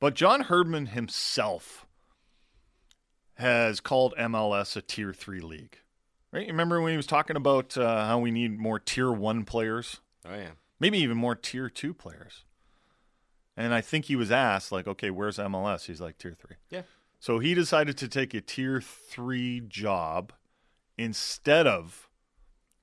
[0.03, 1.87] but John Herdman himself
[3.35, 5.77] has called MLS a tier three league.
[6.33, 6.41] Right?
[6.41, 10.01] You remember when he was talking about uh, how we need more tier one players,
[10.27, 10.49] Oh yeah.
[10.77, 12.43] maybe even more tier two players.
[13.55, 15.85] And I think he was asked, like, okay, where's MLS?
[15.85, 16.57] He's like, tier three.
[16.69, 16.81] Yeah.
[17.21, 20.33] So he decided to take a tier three job
[20.97, 22.09] instead of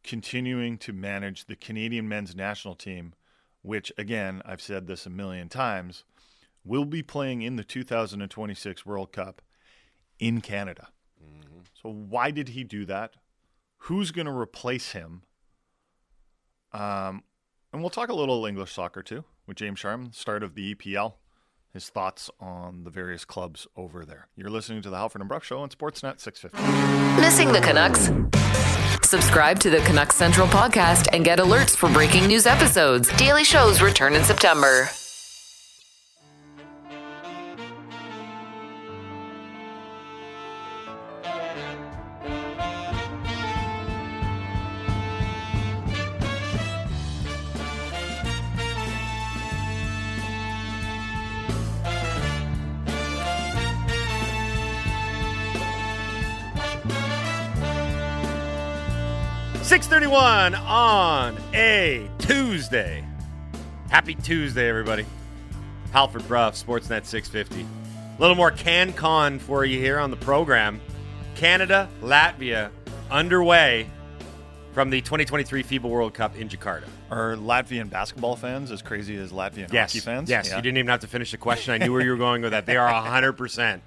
[0.03, 3.13] continuing to manage the Canadian men's national team,
[3.61, 6.05] which, again, I've said this a million times,
[6.65, 9.43] will be playing in the 2026 World Cup
[10.19, 10.89] in Canada.
[11.83, 13.15] So why did he do that?
[13.85, 15.23] Who's going to replace him?
[16.73, 17.23] Um,
[17.73, 21.15] and we'll talk a little English soccer too with James Sharman, start of the EPL.
[21.73, 24.27] His thoughts on the various clubs over there.
[24.35, 27.21] You're listening to the Halford and Brough Show on Sportsnet 650.
[27.21, 28.11] Missing the Canucks?
[29.09, 33.09] Subscribe to the Canucks Central podcast and get alerts for breaking news episodes.
[33.17, 34.89] Daily shows return in September.
[59.71, 63.05] 631 on a Tuesday.
[63.89, 65.07] Happy Tuesday, everybody.
[65.93, 67.61] Halford Brough, Sportsnet 650.
[67.61, 70.81] A little more CanCon for you here on the program.
[71.37, 72.73] Canada, Latvia
[73.13, 73.89] underway
[74.73, 76.89] from the 2023 FIBA World Cup in Jakarta.
[77.09, 79.93] Are Latvian basketball fans as crazy as Latvian yes.
[79.93, 80.29] hockey fans?
[80.29, 80.57] Yes, Yeah.
[80.57, 81.73] you didn't even have to finish the question.
[81.75, 82.67] I knew where you were going with that.
[82.67, 83.83] They are 100%.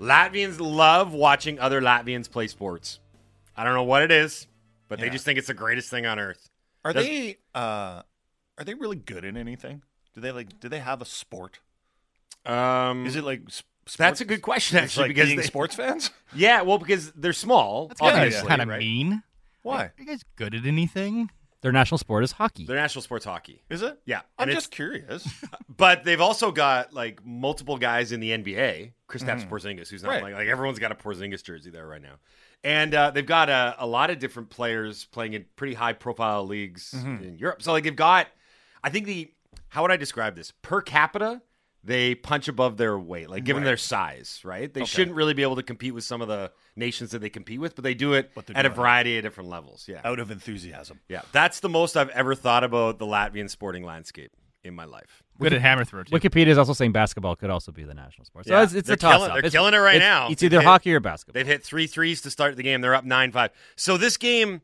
[0.00, 2.98] Latvians love watching other Latvians play sports.
[3.56, 4.48] I don't know what it is,
[4.90, 6.50] but they just think it's the greatest thing on earth.
[6.84, 8.02] Are Does- they uh,
[8.58, 9.80] are they really good at anything?
[10.14, 10.60] Do they like?
[10.60, 11.60] Do they have a sport?
[12.44, 13.42] Um, Is it like?
[13.48, 13.62] s-
[13.96, 16.10] That's a good question, actually, like because being they- sports fans.
[16.34, 18.78] Yeah, well, because they're small, That's kind obviously, of kind of right?
[18.78, 19.22] mean.
[19.62, 19.84] Why?
[19.86, 21.28] Are you guys good at anything?
[21.60, 22.64] Their national sport is hockey.
[22.66, 23.62] Their national sport's hockey.
[23.68, 24.00] Is it?
[24.06, 25.28] Yeah, I'm and just curious.
[25.76, 28.92] But they've also got like multiple guys in the NBA.
[29.08, 30.20] Kristaps Porzingis, who's not Right.
[30.20, 30.36] playing.
[30.36, 32.16] Like everyone's got a Porzingis jersey there right now,
[32.64, 36.44] and uh, they've got a, a lot of different players playing in pretty high profile
[36.46, 37.62] leagues in Europe.
[37.62, 38.26] So like they've got,
[38.84, 39.30] I think the
[39.68, 41.40] how would I describe this per capita?
[41.82, 43.68] They punch above their weight, like given Right.
[43.68, 44.72] their size, right?
[44.72, 44.86] They Okay.
[44.88, 47.74] shouldn't really be able to compete with some of the nations that they compete with,
[47.74, 49.86] but they do it at a doing variety of different levels.
[49.88, 51.00] Yeah, Out of enthusiasm.
[51.08, 51.22] yeah.
[51.32, 55.22] That's the most I've ever thought about the Latvian sporting landscape in my life.
[55.40, 56.12] Good at hammer throw too.
[56.14, 58.46] Wikipedia is also saying basketball could also be the national sport.
[58.46, 59.36] So Yeah, it's, it's a toss killing- up.
[59.36, 60.28] they're it's, killing it right it's- now.
[60.30, 61.38] It's They've either hit- hockey or basketball.
[61.38, 62.80] They've hit three threes to start the game.
[62.80, 63.50] They're up 9 5.
[63.76, 64.60] So this game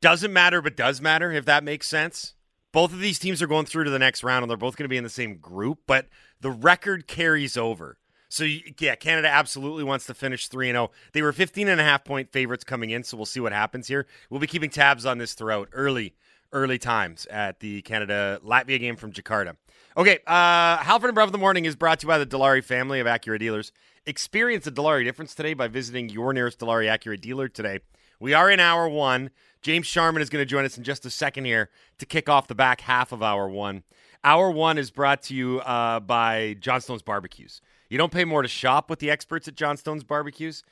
[0.00, 2.34] doesn't matter, but does matter, if that makes sense.
[2.72, 4.84] Both of these teams are going through to the next round, and they're both going
[4.84, 6.08] to be in the same group, but
[6.40, 7.98] the record carries over.
[8.28, 8.44] So,
[8.80, 10.90] yeah, Canada absolutely wants to finish 3 and 0.
[11.12, 13.86] They were 15 and a half point favorites coming in, so we'll see what happens
[13.86, 14.06] here.
[14.28, 16.16] We'll be keeping tabs on this throughout early,
[16.52, 19.54] early times at the Canada Latvia game from Jakarta.
[19.96, 22.64] Okay, uh, Halford and Brough in the Morning is brought to you by the Dilawri
[22.64, 23.70] family of Acura dealers.
[24.06, 27.78] Experience the Dilawri difference today by visiting your nearest Dilawri Acura dealer today.
[28.18, 29.30] We are in hour one.
[29.62, 32.48] James Sharman is going to join us in just a second here to kick off
[32.48, 33.84] the back half of hour one.
[34.24, 37.60] Hour one is brought to you uh, by Johnstone's Barbecues.
[37.88, 40.64] You don't pay more to shop with the experts at Johnstone's Barbecues.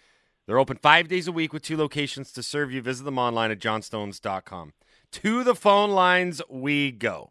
[0.48, 2.82] They're open five days a week with two locations to serve you.
[2.82, 4.72] Visit them online at johnstones.com.
[5.12, 7.30] To the phone lines we go.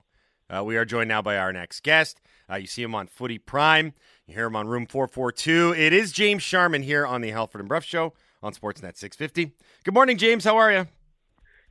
[0.52, 2.20] Uh, we are joined now by our next guest.
[2.50, 3.94] Uh, you see him on Footy Prime.
[4.28, 5.74] You hear him on Room 442.
[5.78, 9.54] It is James Sharman here on the Halford and Brough Show on Sportsnet 650.
[9.86, 10.44] Good morning, James.
[10.44, 10.88] How are you?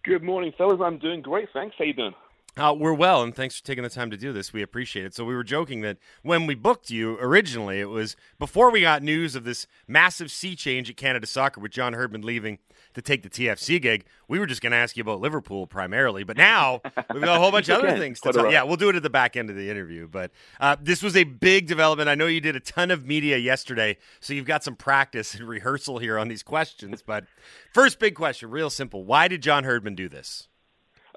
[0.05, 0.81] Good morning, fellas.
[0.83, 1.49] I'm doing great.
[1.53, 1.77] Thanks.
[1.79, 2.15] How you doing?
[2.57, 4.53] Uh, we're well, and thanks for taking the time to do this.
[4.53, 5.15] We appreciate it.
[5.15, 9.03] So we were joking that when we booked you originally, it was before we got
[9.03, 12.59] news of this massive sea change at Canada Soccer with John Herdman leaving
[12.95, 14.05] to take the TFC gig.
[14.27, 16.81] We were just going to ask you about Liverpool primarily, but now
[17.15, 18.51] we've got a whole bunch of other things to talk.
[18.51, 20.09] Yeah, we'll do it at the back end of the interview.
[20.09, 22.09] But uh, this was a big development.
[22.09, 25.49] I know you did a ton of media yesterday, so you've got some practice and
[25.49, 27.01] rehearsal here on these questions.
[27.01, 27.27] But
[27.73, 30.49] first, big question, real simple: Why did John Herdman do this?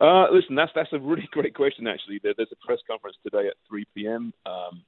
[0.03, 1.87] Uh, listen, that's that's a really great question.
[1.87, 4.33] Actually, there, there's a press conference today at 3 p.m.
[4.45, 4.83] Um,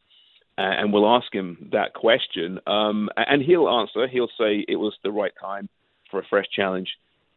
[0.58, 4.08] and we'll ask him that question, um, and he'll answer.
[4.08, 5.68] He'll say it was the right time
[6.10, 6.90] for a fresh challenge,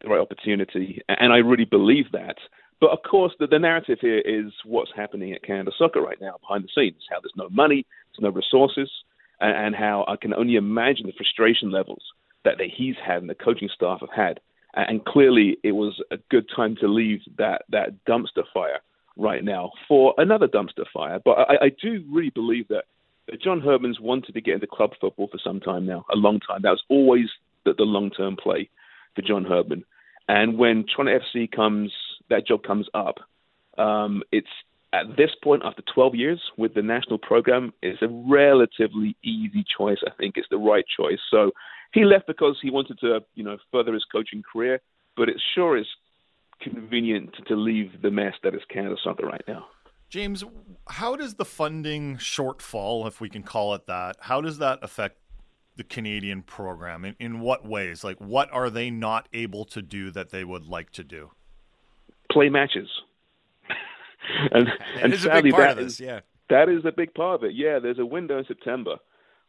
[0.03, 2.37] the right opportunity, and I really believe that.
[2.81, 6.37] But of course, the, the narrative here is what's happening at Canada Soccer right now
[6.41, 7.03] behind the scenes.
[7.11, 8.91] How there's no money, there's no resources,
[9.41, 12.03] and, and how I can only imagine the frustration levels
[12.45, 14.41] that, that he's had and the coaching staff have had.
[14.75, 18.81] And clearly, it was a good time to leave that, that dumpster fire
[19.17, 21.19] right now for another dumpster fire.
[21.25, 22.85] But I, I do really believe that
[23.43, 26.63] John Herdman's wanted to get into club football for some time now, a long time.
[26.63, 27.29] That was always
[27.65, 28.71] the, the long term play
[29.15, 29.85] for John Herdman.
[30.29, 31.93] And when Toronto FC comes,
[32.31, 33.17] that job comes up.
[33.79, 34.49] Um, it's
[34.93, 39.99] at this point, after 12 years with the national program, it's a relatively easy choice.
[40.07, 41.19] I think it's the right choice.
[41.31, 41.53] So
[41.93, 44.81] he left because he wanted to, you know, further his coaching career.
[45.17, 45.87] But it sure is
[46.61, 49.67] convenient to, leave the mess that is Canada soccer right now.
[50.09, 50.43] James,
[50.89, 55.19] how does the funding shortfall, if we can call it that, how does that affect
[55.77, 57.05] the Canadian program?
[57.05, 58.05] In, in what ways?
[58.05, 61.31] Like, what are they not able to do that they would like to do?
[62.31, 62.89] Play matches.
[64.53, 64.69] and
[65.01, 66.21] and is a sadly, big part that is- yeah.
[66.51, 67.55] That is a big part of it.
[67.55, 68.97] Yeah, there's a window in September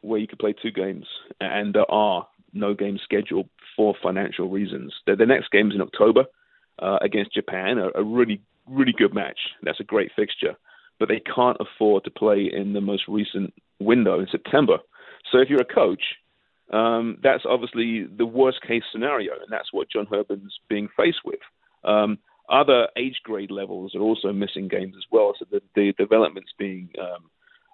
[0.01, 1.05] where you could play two games,
[1.39, 4.93] and there are no games scheduled for financial reasons.
[5.05, 6.25] The, the next game's in October
[6.79, 9.39] uh, against Japan, a, a really, really good match.
[9.63, 10.55] That's a great fixture,
[10.99, 14.77] but they can't afford to play in the most recent window in September.
[15.31, 16.01] So if you're a coach,
[16.71, 21.39] um, that's obviously the worst case scenario, and that's what John Herdman's being faced with.
[21.83, 26.51] Um, other age grade levels are also missing games as well, so the, the development's
[26.57, 27.29] being um,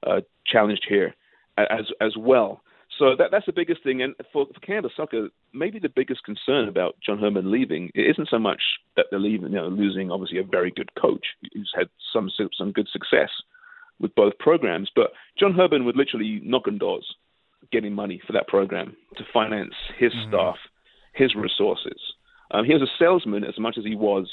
[0.06, 1.16] uh, challenged here
[1.58, 2.62] as as well.
[3.00, 4.02] So that that's the biggest thing.
[4.02, 8.30] And for, for Canada soccer, maybe the biggest concern about John Herdman leaving it isn't
[8.30, 8.62] so much
[8.96, 12.72] that they're leaving, you know, losing obviously a very good coach who's had some some
[12.72, 13.30] good success
[14.00, 17.16] with both programs, but John Herdman would literally knock on doors,
[17.72, 20.30] getting money for that program to finance his mm-hmm.
[20.30, 20.56] staff,
[21.14, 22.00] his resources.
[22.52, 24.30] Um, he was a salesman as much as he was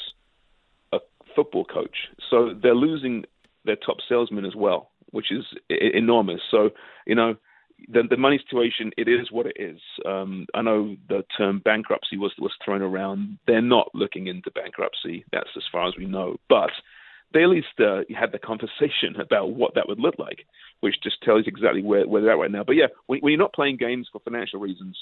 [0.92, 0.98] a
[1.34, 2.08] football coach.
[2.30, 3.24] So they're losing
[3.64, 6.40] their top salesman as well, which is enormous.
[6.50, 6.70] So
[7.06, 7.36] you know
[7.88, 9.80] the, the money situation, it is what it is.
[10.06, 13.38] Um, I know the term bankruptcy was was thrown around.
[13.46, 15.24] They're not looking into bankruptcy.
[15.32, 16.36] That's as far as we know.
[16.48, 16.70] But
[17.32, 20.46] they at least uh, had the conversation about what that would look like,
[20.80, 22.64] which just tells you exactly where, where they're at right now.
[22.64, 24.96] But yeah, when, when you're not playing games for financial reasons,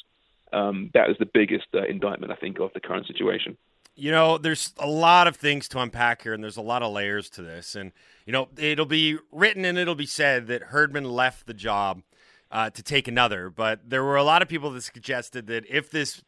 [0.53, 3.57] um, that is the biggest uh, indictment, I think, of the current situation.
[3.96, 6.92] You know, there's a lot of things to unpack here, and there's a lot of
[6.92, 7.74] layers to this.
[7.74, 7.92] And,
[8.24, 12.03] you know, it'll be written and it'll be said that Herdman left the job
[12.50, 13.50] uh, to take another.
[13.50, 16.22] But there were a lot of people that suggested that if this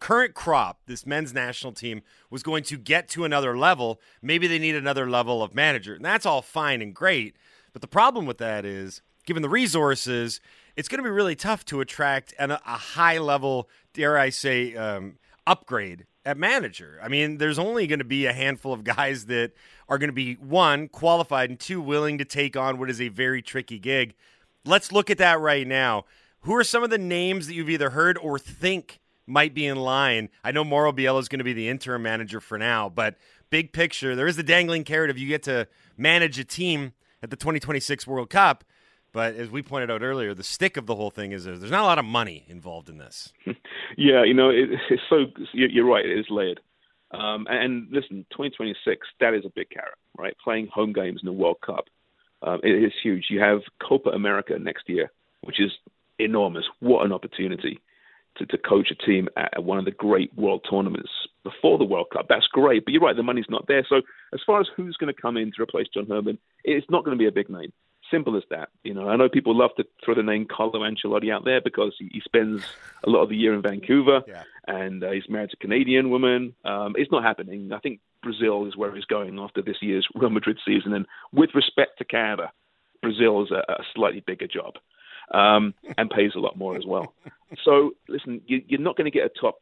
[0.00, 4.58] current crop, this men's national team, was going to get to another level, maybe they
[4.58, 5.94] need another level of manager.
[5.94, 7.36] And that's all fine and great.
[7.72, 10.40] But the problem with that is, given the resources,
[10.76, 14.74] it's going to be really tough to attract an, a high level, dare I say,
[14.76, 17.00] um, upgrade at manager.
[17.02, 19.52] I mean, there's only going to be a handful of guys that
[19.88, 23.08] are going to be one, qualified, and two, willing to take on what is a
[23.08, 24.14] very tricky gig
[24.68, 26.04] Let's look at that right now.
[26.40, 29.78] Who are some of the names that you've either heard or think might be in
[29.78, 30.28] line?
[30.44, 33.16] I know Mauro Biello is going to be the interim manager for now, but
[33.48, 37.30] big picture, there is the dangling carrot of you get to manage a team at
[37.30, 38.62] the 2026 World Cup.
[39.12, 41.82] But as we pointed out earlier, the stick of the whole thing is there's not
[41.82, 43.32] a lot of money involved in this.
[43.96, 46.04] yeah, you know, it, it's so you're right.
[46.04, 46.60] It is layered.
[47.10, 50.36] Um, and listen, 2026, that is a big carrot, right?
[50.44, 51.86] Playing home games in the World Cup.
[52.42, 53.26] Um, it is huge.
[53.30, 55.10] You have Copa America next year,
[55.42, 55.72] which is
[56.18, 56.64] enormous.
[56.80, 57.80] What an opportunity
[58.36, 61.10] to, to coach a team at one of the great world tournaments
[61.42, 62.26] before the World Cup.
[62.28, 62.84] That's great.
[62.84, 63.84] But you're right, the money's not there.
[63.88, 67.04] So as far as who's going to come in to replace John Herdman, it's not
[67.04, 67.72] going to be a big name.
[68.10, 68.70] Simple as that.
[68.84, 71.94] You know, I know people love to throw the name Carlo Ancelotti out there because
[71.98, 72.64] he, spends
[73.04, 74.44] a lot of the year in Vancouver, yeah.
[74.66, 76.54] and uh, he's married to a Canadian woman.
[76.64, 77.72] Um, it's not happening.
[77.72, 80.94] I think Brazil is where he's going after this year's Real Madrid season.
[80.94, 82.50] And with respect to Canada,
[83.02, 84.74] Brazil is a, a slightly bigger job
[85.32, 87.14] um, and pays a lot more as well.
[87.64, 89.60] So listen, you, you're not going to get a top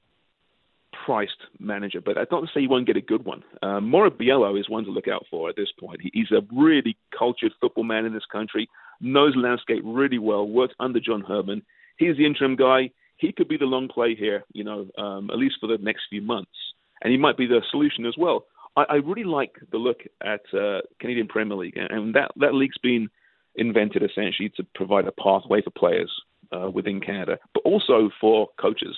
[1.07, 3.45] priced manager, but that's not to say you won't get a good one.
[3.63, 6.01] Mauro Biello is one to look out for at this point.
[6.03, 8.69] He, he's a really cultured football man in this country,
[9.01, 11.63] knows the landscape really well, worked under John Herdman.
[11.97, 12.91] He's the interim guy.
[13.19, 16.03] He could be the long play here, you know, um, at least for the next
[16.11, 16.51] few months.
[17.03, 18.47] And he might be the solution as well.
[18.77, 22.79] I, I really like the look at uh, Canadian Premier League, and that, that league's
[22.83, 23.09] been
[23.55, 26.13] invented essentially to provide a pathway for players
[26.53, 28.97] uh, within Canada, but also for coaches.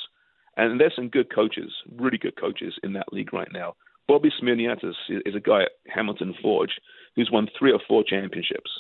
[0.59, 3.77] And there's some good coaches, really good coaches in that league right now.
[4.09, 6.73] Bobby Smyrniotis is a guy at Hamilton Forge
[7.15, 8.71] who's won three or four championships.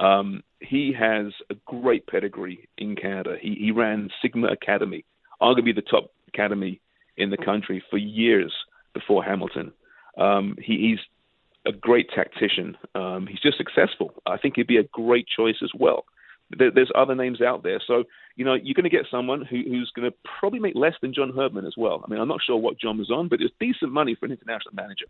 [0.00, 3.36] Um, he has a great pedigree in Canada.
[3.40, 5.04] He, he ran Sigma Academy,
[5.42, 6.80] arguably the top academy
[7.16, 8.52] in the country for years
[8.94, 9.72] before Hamilton.
[10.16, 11.00] Um, he, he's
[11.66, 12.76] a great tactician.
[12.94, 14.14] Um, he's just successful.
[14.24, 16.04] I think he'd be a great choice as well
[16.50, 17.80] there, there's other names out there.
[17.86, 18.04] So,
[18.36, 21.14] you know, you're going to get someone who, who's going to probably make less than
[21.14, 22.02] John Herdman as well.
[22.04, 24.32] I mean, I'm not sure what John was on, but it's decent money for an
[24.32, 25.06] international manager.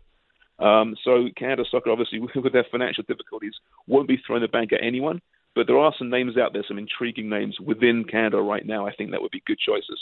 [0.59, 3.53] Um, so Canada Soccer, obviously, with their financial difficulties,
[3.87, 5.21] won't be throwing the bank at anyone.
[5.55, 8.85] But there are some names out there, some intriguing names within Canada right now.
[8.85, 9.99] I think that would be good choices.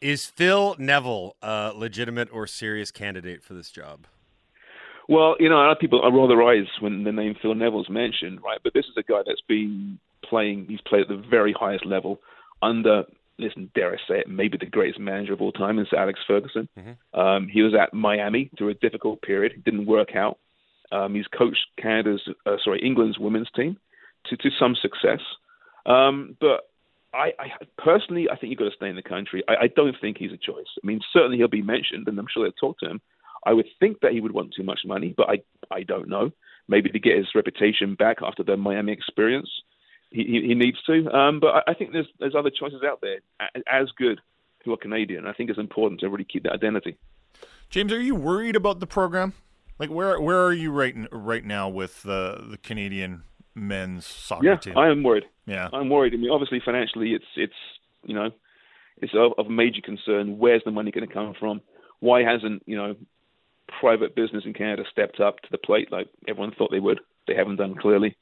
[0.00, 4.06] Is Phil Neville a legitimate or serious candidate for this job?
[5.08, 7.88] Well, you know, a lot of people roll their eyes when the name Phil Neville's
[7.88, 8.58] mentioned, right?
[8.62, 10.66] But this is a guy that's been playing.
[10.68, 12.20] He's played at the very highest level
[12.62, 13.04] under.
[13.38, 14.28] Listen, dare I say it?
[14.28, 16.68] Maybe the greatest manager of all time is Alex Ferguson.
[16.78, 17.20] Mm-hmm.
[17.20, 19.52] Um, he was at Miami through a difficult period.
[19.52, 20.38] It didn't work out.
[20.90, 23.76] Um, he's coached Canada's, uh, sorry, England's women's team
[24.26, 25.20] to to some success.
[25.84, 26.68] Um, but
[27.14, 27.48] I, I,
[27.78, 29.42] personally, I think you've got to stay in the country.
[29.48, 30.66] I, I don't think he's a choice.
[30.82, 33.00] I mean, certainly he'll be mentioned, and I'm sure they'll talk to him.
[33.44, 35.36] I would think that he would want too much money, but I
[35.70, 36.30] I don't know.
[36.68, 39.48] Maybe to get his reputation back after the Miami experience,
[40.10, 41.10] he, he, needs to.
[41.12, 43.18] Um, but I, I think there's there's other choices out there
[43.66, 44.20] as good
[44.64, 45.26] who are Canadian.
[45.26, 46.96] I think it's important to really keep that identity.
[47.70, 49.32] James, are you worried about the program?
[49.78, 53.22] Like where where are you right right now with the the Canadian
[53.54, 54.78] men's soccer yeah, team?
[54.78, 55.24] I am worried.
[55.46, 56.14] Yeah, I'm worried.
[56.14, 57.54] I mean, obviously financially, it's it's
[58.04, 58.30] you know
[58.98, 60.38] it's of, of major concern.
[60.38, 61.60] Where's the money going to come from?
[62.00, 62.96] Why hasn't you know
[63.80, 67.00] private business in Canada stepped up to the plate like everyone thought they would.
[67.26, 68.16] They haven't done clearly.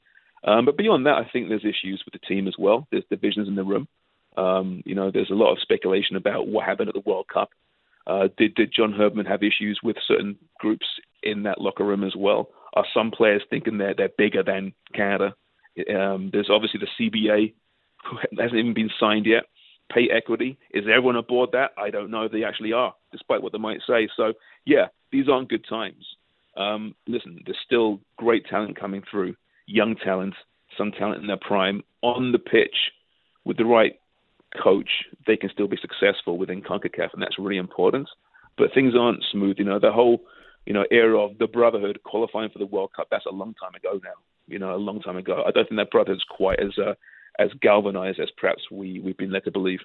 [0.45, 2.87] Um, but beyond that, I think there's issues with the team as well.
[2.91, 3.87] There's divisions in the room.
[4.37, 7.49] Um, you know, there's a lot of speculation about what happened at the World Cup.
[8.07, 10.85] Uh, did did John Herdman have issues with certain groups
[11.23, 12.49] in that locker room as well?
[12.75, 15.35] Are some players thinking they're they're bigger than Canada?
[15.89, 17.53] Um, there's obviously the CBA,
[18.09, 19.45] who hasn't even been signed yet.
[19.91, 21.71] Pay equity is everyone aboard that?
[21.77, 24.07] I don't know if they actually are, despite what they might say.
[24.15, 24.33] So
[24.65, 26.05] yeah, these aren't good times.
[26.57, 29.35] Um, listen, there's still great talent coming through,
[29.67, 30.35] young talent,
[30.77, 32.75] some talent in their prime on the pitch
[33.43, 33.99] with the right
[34.61, 34.89] coach,
[35.27, 38.07] they can still be successful within CONCACAF, and that's really important.
[38.57, 39.57] But things aren't smooth.
[39.57, 40.21] You know, the whole
[40.65, 43.75] you know era of the brotherhood qualifying for the World Cup that's a long time
[43.75, 44.15] ago now.
[44.47, 45.43] You know, a long time ago.
[45.45, 46.93] I don't think that brotherhood's quite as uh,
[47.39, 49.79] as galvanized as perhaps we we've been led to believe.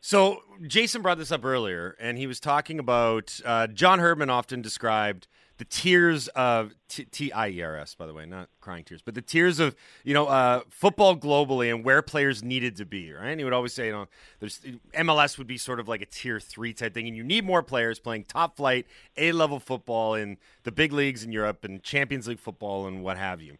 [0.00, 4.62] So Jason brought this up earlier, and he was talking about uh, John Herdman often
[4.62, 5.26] described
[5.58, 9.14] the tiers of T I E R S, by the way, not crying tears, but
[9.14, 13.12] the tiers of you know uh, football globally and where players needed to be.
[13.12, 13.28] Right?
[13.28, 14.06] And he would always say, you know,
[14.40, 14.60] there's
[14.94, 17.62] MLS would be sort of like a tier three type thing, and you need more
[17.62, 18.86] players playing top flight
[19.18, 23.18] A level football in the big leagues in Europe and Champions League football and what
[23.18, 23.58] have you.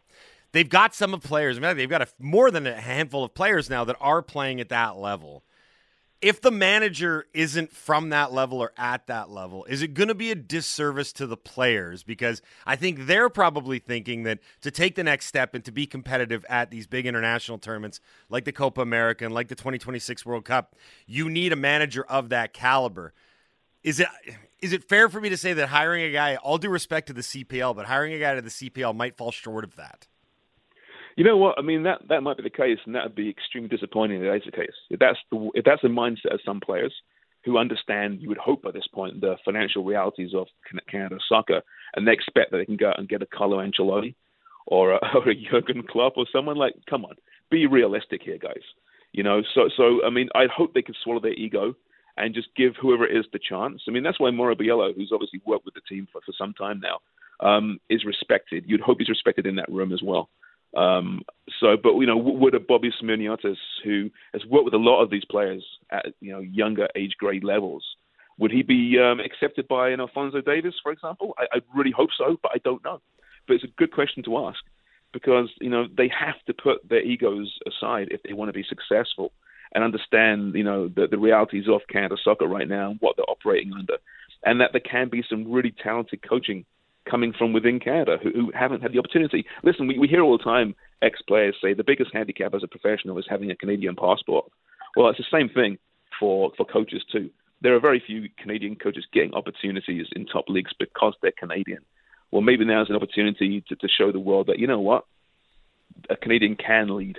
[0.53, 1.59] They've got some of players.
[1.59, 4.59] I mean, they've got a, more than a handful of players now that are playing
[4.59, 5.45] at that level
[6.23, 10.15] if the manager isn't from that level or at that level, is it going to
[10.15, 12.03] be a disservice to the players?
[12.03, 15.87] Because I think they're probably thinking that to take the next step and to be
[15.87, 20.45] competitive at these big international tournaments like the Copa America and like the 2026 World
[20.45, 23.15] Cup, you need a manager of that caliber.
[23.83, 24.09] Is it
[24.61, 27.15] is it fair for me to say that hiring a guy, all due respect to
[27.15, 30.07] the CPL, but hiring a guy to the CPL might fall short of that?
[31.17, 31.59] You know what?
[31.59, 34.23] I mean, that that might be the case, and that would be extremely disappointing if
[34.23, 34.77] that is the case.
[34.91, 36.95] If that's the if that's the mindset of some players
[37.45, 40.47] who understand, you would hope by this point, the financial realities of
[40.91, 41.63] Canada soccer,
[41.97, 44.15] and they expect that they can go out and get a Carlo Ancelotti
[44.67, 47.15] or a, or a Jurgen Klopp or someone like, come on,
[47.51, 48.63] be realistic here, guys.
[49.13, 51.75] You know, so so I mean, I hope they can swallow their ego
[52.17, 53.83] and just give whoever it is the chance.
[53.89, 56.53] I mean, that's why Mauro Biello, who's obviously worked with the team for, for some
[56.53, 57.01] time now,
[57.41, 58.65] um, is respected.
[58.67, 60.29] You'd hope he's respected in that room as well.
[60.77, 61.23] Um,
[61.59, 65.11] so, but you know, would a Bobby Smyrniotis, who has worked with a lot of
[65.11, 67.85] these players at you know younger age grade levels,
[68.39, 71.35] would he be um, accepted by an Alphonso Davies, for example?
[71.39, 73.01] I, I really hope so, but I don't know.
[73.47, 74.61] But it's a good question to ask
[75.13, 78.65] because you know they have to put their egos aside if they want to be
[78.69, 79.33] successful
[79.75, 83.29] and understand you know the, the realities of Canada soccer right now and what they're
[83.29, 83.97] operating under,
[84.45, 86.65] and that there can be some really talented coaching
[87.11, 89.45] coming from within Canada who, who haven't had the opportunity.
[89.65, 92.69] Listen, we, we hear all the time ex players say the biggest handicap as a
[92.69, 94.47] professional is having a Canadian passport.
[94.97, 95.79] Well, it's the same thing
[96.19, 97.31] for, for coaches too.
[97.63, 101.81] There are very few Canadian coaches getting opportunities in top leagues because they're Canadian.
[102.31, 105.05] Well, maybe now is an opportunity to, to show the world that, you know what,
[106.09, 107.19] a Canadian can lead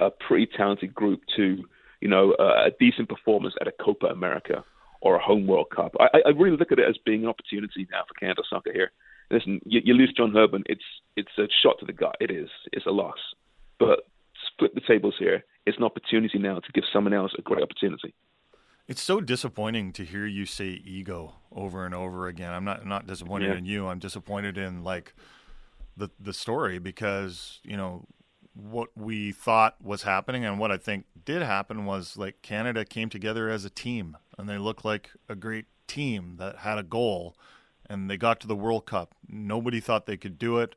[0.00, 1.64] a pretty talented group to,
[2.00, 4.64] you know, a, a decent performance at a Copa America
[5.00, 5.94] or a home World Cup.
[6.00, 8.92] I, I really look at it as being an opportunity now for Canada soccer here
[9.32, 10.84] listen, you, you lose John Herdman, it's
[11.16, 12.16] it's a shot to the gut.
[12.20, 12.48] It is.
[12.72, 13.18] It's a loss.
[13.78, 14.06] But
[14.46, 15.44] split the tables here.
[15.66, 18.14] It's an opportunity now to give someone else a great opportunity.
[18.86, 22.52] It's so disappointing to hear you say ego over and over again.
[22.52, 23.58] I'm not I'm not disappointed yeah.
[23.58, 23.88] in you.
[23.88, 25.14] I'm disappointed in like
[25.96, 28.06] the the story because you know
[28.54, 33.08] what we thought was happening and what I think did happen was like Canada came
[33.08, 37.34] together as a team and they looked like a great team that had a goal
[37.92, 39.14] and they got to the World Cup.
[39.28, 40.74] Nobody thought they could do it.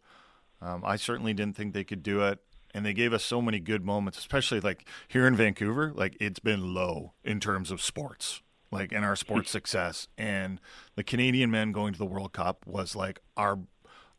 [0.61, 2.39] Um, I certainly didn't think they could do it.
[2.73, 5.93] And they gave us so many good moments, especially like here in Vancouver.
[5.95, 10.09] Like it's been low in terms of sports, like in our sports success.
[10.17, 10.59] And
[10.95, 13.59] the Canadian men going to the World Cup was like our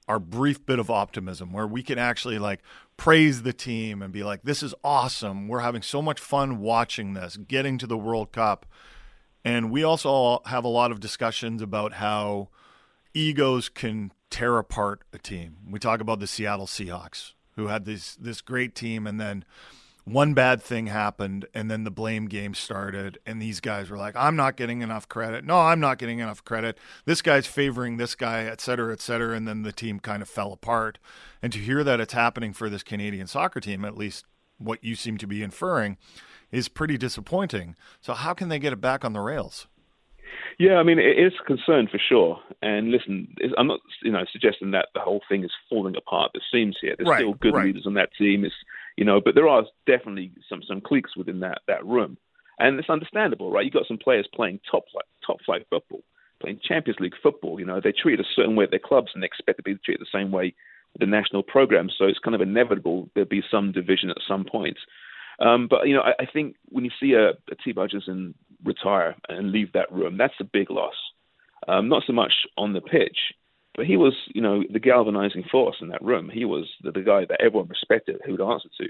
[0.09, 2.63] our brief bit of optimism where we can actually like
[2.97, 5.49] praise the team and be like, this is awesome.
[5.49, 8.65] We're having so much fun watching this, getting to the World Cup.
[9.45, 12.51] And we also have a lot of discussions about how
[13.17, 15.57] egos can tear apart a team.
[15.71, 19.45] We talk about the Seattle Seahawks, who had this this great team, and then
[20.05, 24.15] one bad thing happened, and then the blame game started, and these guys were like,
[24.15, 25.45] "I'm not getting enough credit.
[25.45, 26.79] No, I'm not getting enough credit.
[27.07, 30.29] This guy's favoring this guy, et cetera, et cetera." And then the team kind of
[30.29, 30.99] fell apart.
[31.43, 34.27] And to hear that it's happening for this Canadian soccer team, at least
[34.59, 35.97] what you seem to be inferring,
[36.53, 37.75] is pretty disappointing.
[38.01, 39.67] So how can they get it back on the rails?
[40.59, 42.41] Yeah, I mean, it is a concern for sure.
[42.63, 46.31] And listen, I'm not, you know, suggesting that the whole thing is falling apart.
[46.33, 47.67] There seems here there's right, still good right.
[47.67, 48.45] leaders on that team.
[48.45, 48.55] It's,
[48.97, 52.17] you know, but there are definitely some some cliques within that that room,
[52.59, 53.65] and it's understandable, right?
[53.65, 56.03] You have got some players playing top flight top flight football,
[56.41, 57.61] playing Champions League football.
[57.61, 59.77] You know, they treat a certain way at their clubs, and they expect to be
[59.85, 60.55] treated the same way
[60.95, 61.91] with the national program.
[61.97, 64.79] So it's kind of inevitable there'll be some division at some point.
[65.39, 69.53] Um, but you know, I, I think when you see a, Atiba Hutchinson retire and
[69.53, 70.95] leave that room, that's a big loss.
[71.69, 73.19] Um, not so much on the pitch,
[73.75, 76.31] but he was, you know, the galvanizing force in that room.
[76.33, 78.87] He was the, the guy that everyone respected, who would answer to.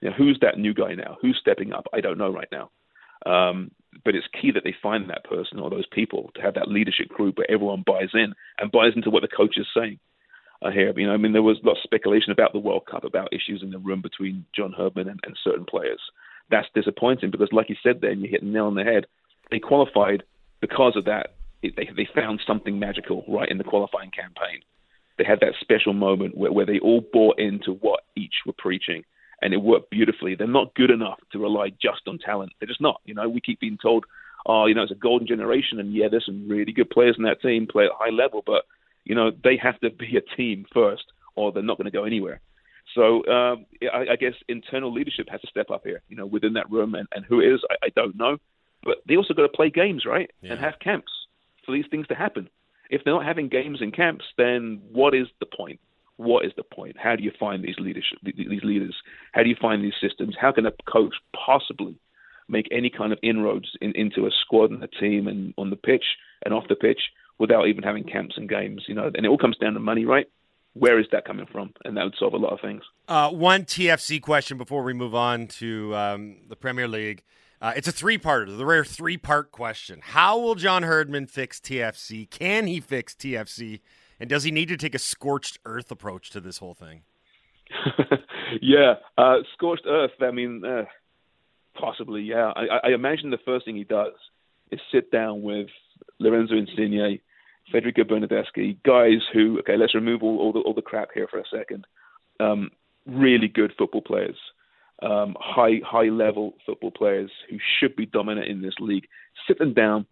[0.00, 1.16] You know, who's that new guy now?
[1.22, 1.86] Who's stepping up?
[1.92, 2.70] I don't know right now.
[3.24, 3.70] Um,
[4.04, 7.08] but it's key that they find that person or those people to have that leadership
[7.08, 9.98] group where everyone buys in and buys into what the coach is saying.
[10.72, 13.04] Hear, you know, I mean, there was a lot of speculation about the World Cup,
[13.04, 16.00] about issues in the room between John Herdman and, and certain players.
[16.50, 19.06] That's disappointing because, like you said, there, you hit the nail on the head.
[19.50, 20.22] They qualified
[20.60, 21.34] because of that.
[21.62, 24.60] They they found something magical right in the qualifying campaign.
[25.18, 29.02] They had that special moment where, where they all bought into what each were preaching,
[29.40, 30.34] and it worked beautifully.
[30.34, 32.52] They're not good enough to rely just on talent.
[32.58, 33.00] They're just not.
[33.04, 34.04] You know, we keep being told,
[34.44, 37.24] oh, you know, it's a golden generation, and yeah, there's some really good players in
[37.24, 38.64] that team, play at a high level, but
[39.04, 42.04] you know, they have to be a team first, or they're not going to go
[42.04, 42.40] anywhere.
[42.94, 46.54] So um, I, I guess internal leadership has to step up here, you know, within
[46.54, 48.38] that room, and, and who it is, I, I don't know.
[48.84, 50.52] But they also got to play games, right, Yeah.
[50.52, 51.12] and have camps
[51.64, 52.48] for these things to happen.
[52.88, 55.80] If they're not having games and camps, then what is the point?
[56.16, 56.96] What is the point?
[56.96, 58.94] How do you find these leadership, these leaders?
[59.32, 60.36] How do you find these systems?
[60.40, 61.98] How can a coach possibly
[62.48, 65.76] make any kind of inroads in, into a squad and a team and on the
[65.76, 66.04] pitch
[66.44, 67.00] and off the pitch
[67.38, 68.84] without even having camps and games?
[68.86, 70.26] You know, and it all comes down to money, right?
[70.78, 71.72] Where is that coming from?
[71.84, 72.82] And that would solve a lot of things.
[73.08, 77.22] Uh, one TFC question before we move on to um, the Premier League.
[77.62, 80.00] Uh, it's a three-parter, the rare three-part question.
[80.02, 82.28] How will John Herdman fix TFC?
[82.28, 83.80] Can he fix TFC?
[84.20, 87.02] And does he need to take a scorched earth approach to this whole thing?
[88.60, 90.12] yeah, uh, scorched earth.
[90.20, 90.84] I mean, uh,
[91.78, 92.22] possibly.
[92.22, 94.12] Yeah, I, I imagine the first thing he does
[94.70, 95.68] is sit down with
[96.18, 97.20] Lorenzo Insigne,
[97.70, 99.58] Federico Bernardeschi, guys who.
[99.60, 101.86] Okay, let's remove all, all the all the crap here for a second.
[102.40, 102.70] Um,
[103.06, 104.36] really good football players,
[105.02, 109.06] um, high high level football players who should be dominant in this league.
[109.46, 110.06] Sit them down,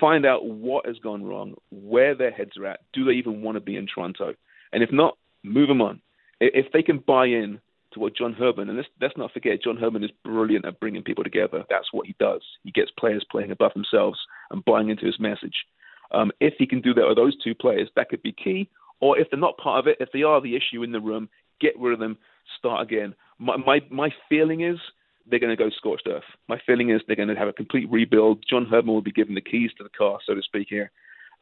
[0.00, 2.80] find out what has gone wrong, where their heads are at.
[2.92, 4.34] Do they even want to be in Toronto?
[4.72, 6.00] And if not, move them on.
[6.40, 7.60] If they can buy in
[7.92, 11.02] to what John Herdman, and let's, let's not forget, John Herdman is brilliant at bringing
[11.02, 11.64] people together.
[11.70, 12.42] That's what he does.
[12.62, 14.18] He gets players playing above themselves
[14.50, 15.64] and buying into his message.
[16.10, 18.68] Um, if he can do that with those two players, that could be key.
[19.00, 21.28] Or if they're not part of it, if they are the issue in the room,
[21.60, 22.18] get rid of them,
[22.58, 23.14] start again.
[23.38, 24.78] My my, my feeling is
[25.30, 26.24] they're going to go scorched earth.
[26.48, 28.44] My feeling is they're going to have a complete rebuild.
[28.48, 30.90] John Herdman will be given the keys to the car, so to speak, here,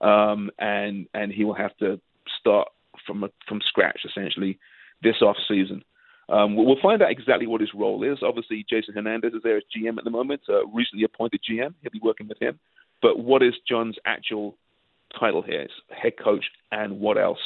[0.01, 2.01] um, and and he will have to
[2.39, 2.69] start
[3.07, 4.59] from from scratch essentially
[5.03, 5.83] this off season.
[6.29, 8.19] Um, we'll we'll find out exactly what his role is.
[8.23, 11.75] Obviously, Jason Hernandez is there as GM at the moment, uh, recently appointed GM.
[11.83, 12.59] He'll be working with him.
[13.03, 14.57] But what is John's actual
[15.19, 15.63] title here?
[15.63, 17.39] It's head coach and what else?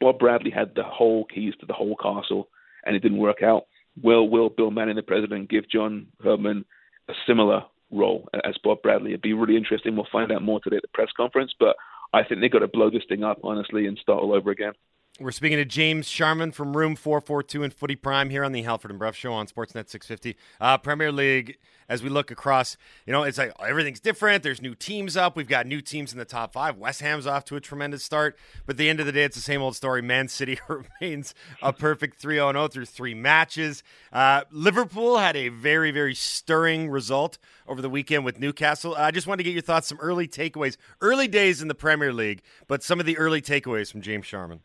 [0.00, 2.48] Bob Bradley had the whole keys to the whole castle,
[2.84, 3.66] and it didn't work out.
[4.02, 6.64] Will will Bill Manning, the president, give John Herdman
[7.08, 9.10] a similar role as Bob Bradley?
[9.10, 9.94] It'd be really interesting.
[9.94, 11.52] We'll find out more today at the press conference.
[11.58, 11.76] But
[12.12, 14.72] I think they've got to blow this thing up, honestly, and start all over again.
[15.20, 18.90] We're speaking to James Sharman from Room 442 and Footy Prime here on the Halford
[18.90, 20.34] and Brough Show on Sportsnet 650.
[20.58, 21.58] Uh, Premier League,
[21.90, 24.42] as we look across, you know, it's like everything's different.
[24.42, 25.36] There's new teams up.
[25.36, 26.78] We've got new teams in the top five.
[26.78, 28.38] West Ham's off to a tremendous start.
[28.64, 30.00] But at the end of the day, it's the same old story.
[30.00, 33.82] Man City remains a perfect 3 0 through three matches.
[34.10, 37.36] Uh, Liverpool had a very, very stirring result
[37.68, 38.94] over the weekend with Newcastle.
[38.94, 42.10] I just wanted to get your thoughts, some early takeaways, early days in the Premier
[42.10, 44.60] League, but some of the early takeaways from James Sharman.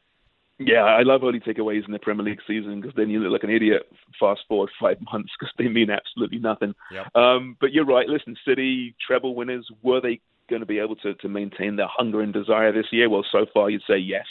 [0.58, 3.44] Yeah, I love early takeaways in the Premier League season because then you look like
[3.44, 3.84] an idiot
[4.20, 6.74] fast forward five months because they mean absolutely nothing.
[6.92, 7.16] Yep.
[7.16, 8.08] Um, but you're right.
[8.08, 12.22] Listen, City treble winners were they going to be able to to maintain their hunger
[12.22, 13.10] and desire this year?
[13.10, 14.26] Well, so far you'd say yes.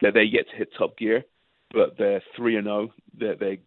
[0.00, 1.24] They're they're yet to hit top gear,
[1.72, 2.94] but they're three and zero.
[3.18, 3.58] They're they're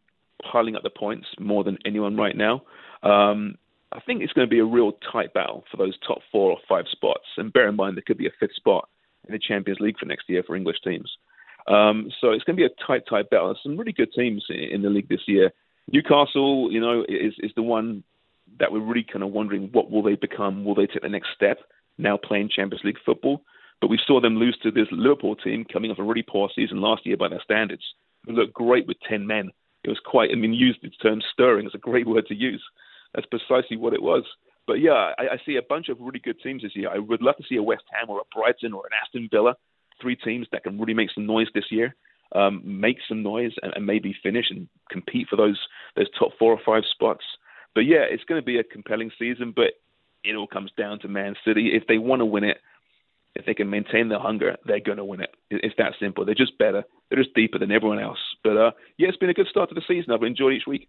[0.51, 2.63] piling up the points more than anyone right now.
[3.03, 3.55] Um,
[3.91, 6.57] I think it's going to be a real tight battle for those top four or
[6.67, 7.25] five spots.
[7.37, 8.89] And bear in mind there could be a fifth spot
[9.27, 11.15] in the Champions League for next year for English teams.
[11.67, 13.47] Um, so it's going to be a tight, tight battle.
[13.47, 15.51] There's some really good teams in, the league this year.
[15.91, 18.03] Newcastle, you know, is is the one
[18.59, 20.65] that we're really kind of wondering what will they become?
[20.65, 21.59] Will they take the next step?
[21.97, 23.41] Now playing Champions League football,
[23.81, 26.81] but we saw them lose to this Liverpool team coming off a really poor season
[26.81, 27.83] last year by their standards.
[28.27, 29.51] It looked great with ten men.
[29.83, 30.31] It was quite.
[30.31, 31.65] I mean, used the term stirring.
[31.65, 32.63] It's a great word to use.
[33.13, 34.23] That's precisely what it was.
[34.65, 36.89] But yeah, I, I see a bunch of really good teams this year.
[36.89, 39.55] I would love to see a West Ham or a Brighton or an Aston Villa
[40.03, 41.95] three teams that can really make some noise this year,
[42.35, 45.59] um, make some noise, and, and, maybe finish and compete for those
[45.95, 47.23] those top four or five spots.
[47.73, 49.53] But yeah, it's going to be a compelling season.
[49.55, 49.71] But
[50.23, 51.71] it all comes down to Man City.
[51.73, 52.57] If they want to win it,
[53.35, 55.33] if they can maintain their hunger, they're going to win it.
[55.49, 56.25] It's that simple.
[56.25, 56.83] They're just better.
[57.09, 58.19] They're just deeper than everyone else.
[58.43, 60.11] But uh, yeah, it's been a good start to the season.
[60.13, 60.87] I've enjoyed each week.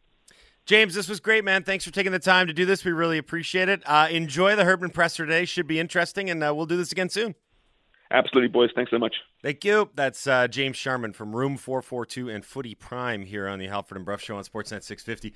[0.67, 1.63] James, this was great, man.
[1.63, 2.85] Thanks for taking the time to do this.
[2.85, 3.83] We really appreciate it.
[3.85, 5.45] Uh, enjoy the Herdman presser today.
[5.45, 7.35] Should be interesting, and uh, we'll do this again soon.
[8.11, 8.71] Absolutely, boys.
[8.75, 9.17] Thanks so much.
[9.43, 9.91] Thank you.
[9.95, 14.05] That's uh, James Sharman from Room 442 and Footy Prime here on the Halford and
[14.05, 15.35] Brough Show on Sportsnet 650.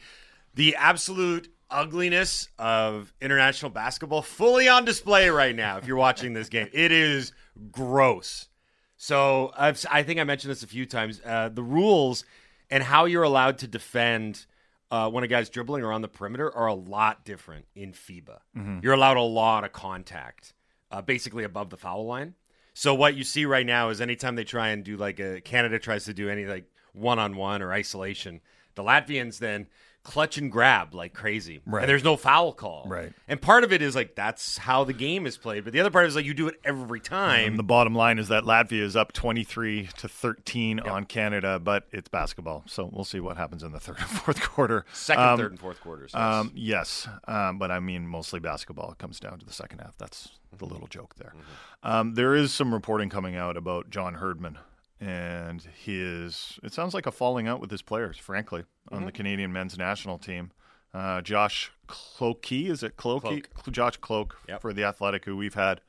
[0.55, 6.49] The absolute ugliness of international basketball fully on display right now if you're watching this
[6.49, 6.69] game.
[6.73, 7.33] It is
[7.71, 8.49] gross.
[8.97, 11.21] So I've, I think I mentioned this a few times.
[11.25, 12.25] Uh, the rules
[12.71, 14.47] and how you're allowed to defend
[14.91, 18.39] uh, when a guy's dribbling around the perimeter are a lot different in FIBA.
[18.57, 18.83] Mhm.
[18.83, 20.55] You're allowed a lot of contact,
[20.91, 22.35] uh, basically above the foul line.
[22.79, 25.81] So what you see right now is anytime they try and do like a Canada
[25.81, 28.41] tries to do any like one on one or isolation,
[28.77, 29.67] the Latvians then
[30.05, 31.61] clutch and grab like crazy.
[31.67, 31.83] Right.
[31.83, 32.85] And there's no foul call.
[32.87, 33.13] Right.
[33.27, 35.91] And part of it is like that's how the game is played, but the other
[35.91, 37.49] part is like you do it every time.
[37.49, 41.89] And the bottom line is that Latvia is up 23 to 13 on Canada, but
[41.91, 42.63] it's basketball.
[42.69, 44.85] So we'll see what happens in the third and fourth quarter.
[44.93, 46.23] Second, third, and fourth quarters, yes.
[46.23, 47.09] Um, yes.
[47.27, 48.93] Um, but I mean, mostly basketball.
[48.93, 49.99] It comes down to the second half.
[49.99, 51.33] That's the little joke there.
[51.37, 51.89] Mm-hmm.
[51.91, 54.59] Um, there is some reporting coming out about John Herdman
[55.01, 59.15] and his, it sounds like a falling out with his players, frankly, on the Mhm.
[59.15, 60.51] Canadian men's national team.
[60.93, 63.45] Uh, Josh Clokey, is it Clokey?
[63.71, 65.81] Josh Kloke for the Athletic, who we've had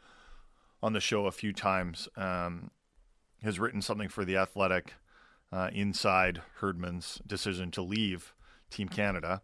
[0.83, 2.69] on the show a few times, um,
[3.41, 4.93] has written something for the Athletic
[5.51, 8.35] uh, inside Herdman's decision to leave
[8.69, 9.41] Team Canada.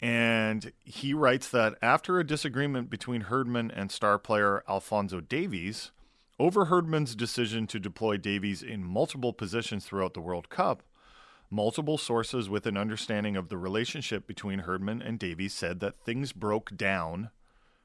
[0.00, 5.90] And he writes that after a disagreement between Herdman and star player Alphonso Davies
[6.38, 10.82] over Herdman's decision to deploy Davies in multiple positions throughout the World Cup,
[11.50, 16.32] multiple sources with an understanding of the relationship between Herdman and Davies said that things
[16.32, 17.28] broke down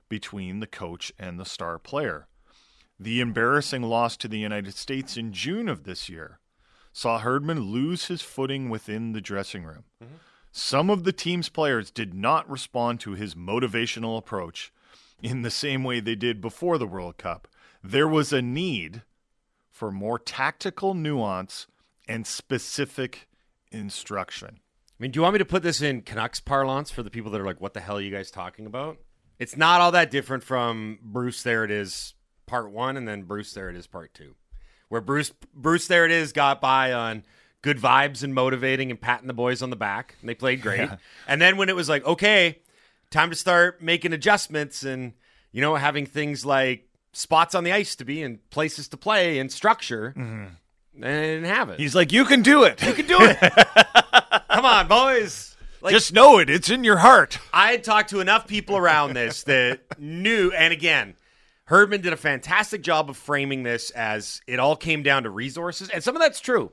[0.07, 2.27] between the coach and the star player.
[2.97, 6.39] The embarrassing loss to the United States in June of this year
[6.93, 9.83] saw Herdman lose his footing within the dressing room.
[10.01, 10.15] Mm-hmm.
[10.57, 14.71] Some of the team's players did not respond to his motivational approach
[15.21, 17.49] in the same way they did before the World Cup.
[17.83, 19.01] There was a need
[19.69, 21.67] for more tactical nuance
[22.07, 23.27] and specific
[23.69, 24.61] instruction.
[24.61, 27.31] I mean, do you want me to put this in Canucks parlance for the people
[27.31, 28.97] that are like, what the hell are you guys talking about?
[29.37, 32.13] It's not all that different from Bruce There It Is
[32.45, 34.35] part one and then Bruce There It Is part two.
[34.87, 37.25] Where Bruce Bruce There It Is got by on
[37.65, 40.13] good vibes and motivating and patting the boys on the back.
[40.21, 40.81] And they played great.
[40.81, 40.97] Yeah.
[41.27, 42.59] And then when it was like, okay,
[43.09, 45.13] time to start making adjustments and,
[45.51, 49.39] you know, having things like spots on the ice to be and places to play
[49.39, 50.45] and structure, mm-hmm.
[51.01, 51.79] they didn't have it.
[51.79, 52.83] He's like, you can do it.
[52.83, 53.37] You can do it.
[54.51, 55.57] Come on, boys.
[55.81, 56.51] Like- Just know it.
[56.51, 57.39] It's in your heart.
[57.51, 61.15] I had talked to enough people around this that knew, and again,
[61.63, 65.89] Herdman did a fantastic job of framing this as it all came down to resources,
[65.89, 66.71] and some of that's true.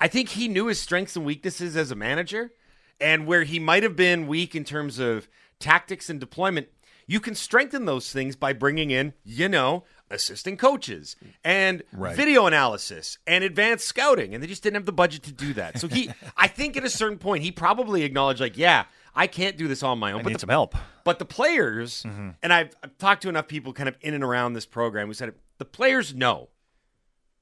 [0.00, 2.52] I think he knew his strengths and weaknesses as a manager,
[3.00, 5.28] and where he might have been weak in terms of
[5.58, 6.68] tactics and deployment,
[7.06, 12.16] you can strengthen those things by bringing in, you know, assistant coaches and Right.
[12.16, 15.78] video analysis and advanced scouting, and they just didn't have the budget to do that.
[15.78, 18.84] So he, I think, at a certain point, he probably acknowledged, like, yeah,
[19.14, 20.20] I can't do this on my own.
[20.20, 20.74] I but need the, some help.
[21.04, 22.30] But the players, mm-hmm.
[22.42, 25.14] and I've, I've talked to enough people kind of in and around this program who
[25.14, 26.50] said the players know.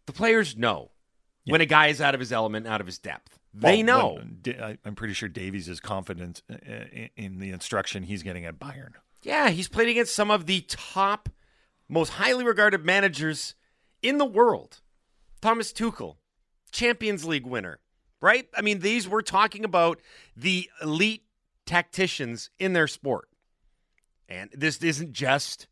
[0.07, 0.91] The players know
[1.47, 3.39] when a guy is out of his element, out of his depth.
[3.55, 4.15] They Well, know.
[4.15, 8.45] when- I- I'm pretty sure Davies is confident uh, in- in the instruction he's getting
[8.45, 8.93] at Bayern.
[9.23, 11.29] Yeah, he's played against some of the top,
[11.89, 13.55] most highly regarded managers
[14.03, 14.81] in the world.
[15.41, 16.17] Thomas Tuchel,
[16.71, 17.81] Champions League winner,
[18.21, 18.49] right?
[18.57, 20.01] I mean, these we're talking about
[20.37, 21.25] the elite
[21.65, 23.29] tacticians in their sport.
[24.29, 25.67] And this isn't just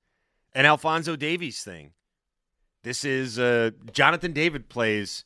[0.55, 1.93] an Alphonso Davies thing.
[2.83, 5.25] This is uh, Jonathan David plays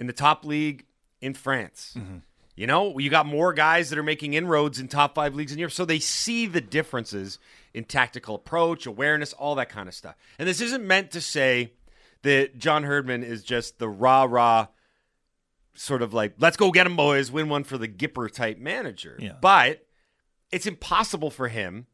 [0.00, 0.86] in the top league
[1.20, 1.94] in France.
[1.96, 2.18] Mm-hmm.
[2.56, 5.58] You know, you got more guys that are making inroads in top five leagues in
[5.58, 7.38] Europe, so they see the differences
[7.72, 10.16] in tactical approach, awareness, all that kind of stuff.
[10.38, 11.72] And this isn't meant to say
[12.22, 14.66] that John Herdman is just the rah rah
[15.74, 19.16] sort of like, let's go get him, boys, win one for the Gipper type manager.
[19.18, 19.36] Yeah.
[19.40, 19.86] But
[20.50, 21.86] it's impossible for him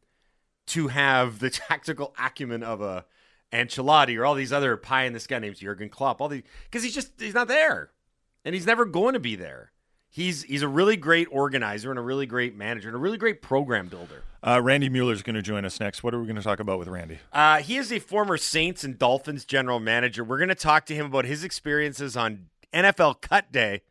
[0.68, 3.04] to have the tactical acumen of a
[3.52, 6.82] Ancelotti or all these other pie in the sky names, Jurgen Klopp, all these, because
[6.82, 7.90] he's just he's not there,
[8.46, 9.72] and he's never going to be there.
[10.08, 13.42] He's he's a really great organizer and a really great manager and a really great
[13.42, 14.22] program builder.
[14.42, 16.02] Uh, Randy Mueller is going to join us next.
[16.02, 17.18] What are we going to talk about with Randy?
[17.32, 20.24] Uh, he is a former Saints and Dolphins general manager.
[20.24, 23.82] We're going to talk to him about his experiences on NFL Cut Day,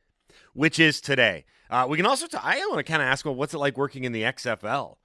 [0.53, 1.45] which is today.
[1.69, 2.25] Uh, we can also.
[2.25, 4.95] T- I want to kind of ask him what's it like working in the XFL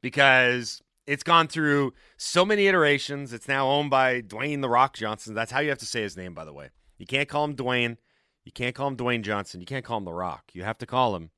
[0.00, 3.32] because it's gone through so many iterations.
[3.32, 5.34] It's now owned by Dwayne the Rock Johnson.
[5.34, 6.70] That's how you have to say his name, by the way.
[6.96, 7.96] You can't call him Dwayne.
[8.44, 9.60] You can't call him Dwayne Johnson.
[9.60, 10.50] You can't call him The Rock.
[10.52, 11.30] You have to call him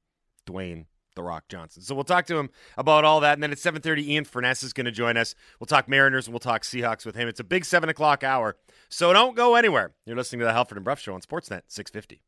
[0.47, 1.83] Dwayne The Rock Johnson.
[1.83, 3.35] So we'll talk to him about all that.
[3.35, 5.35] And then at 7.30, Ian Furness is going to join us.
[5.59, 7.29] We'll talk Mariners and we'll talk Seahawks with him.
[7.29, 8.57] It's a big 7 o'clock hour.
[8.89, 9.93] So don't go anywhere.
[10.07, 12.23] You're listening to the Halford and Brough Show on Sportsnet 650.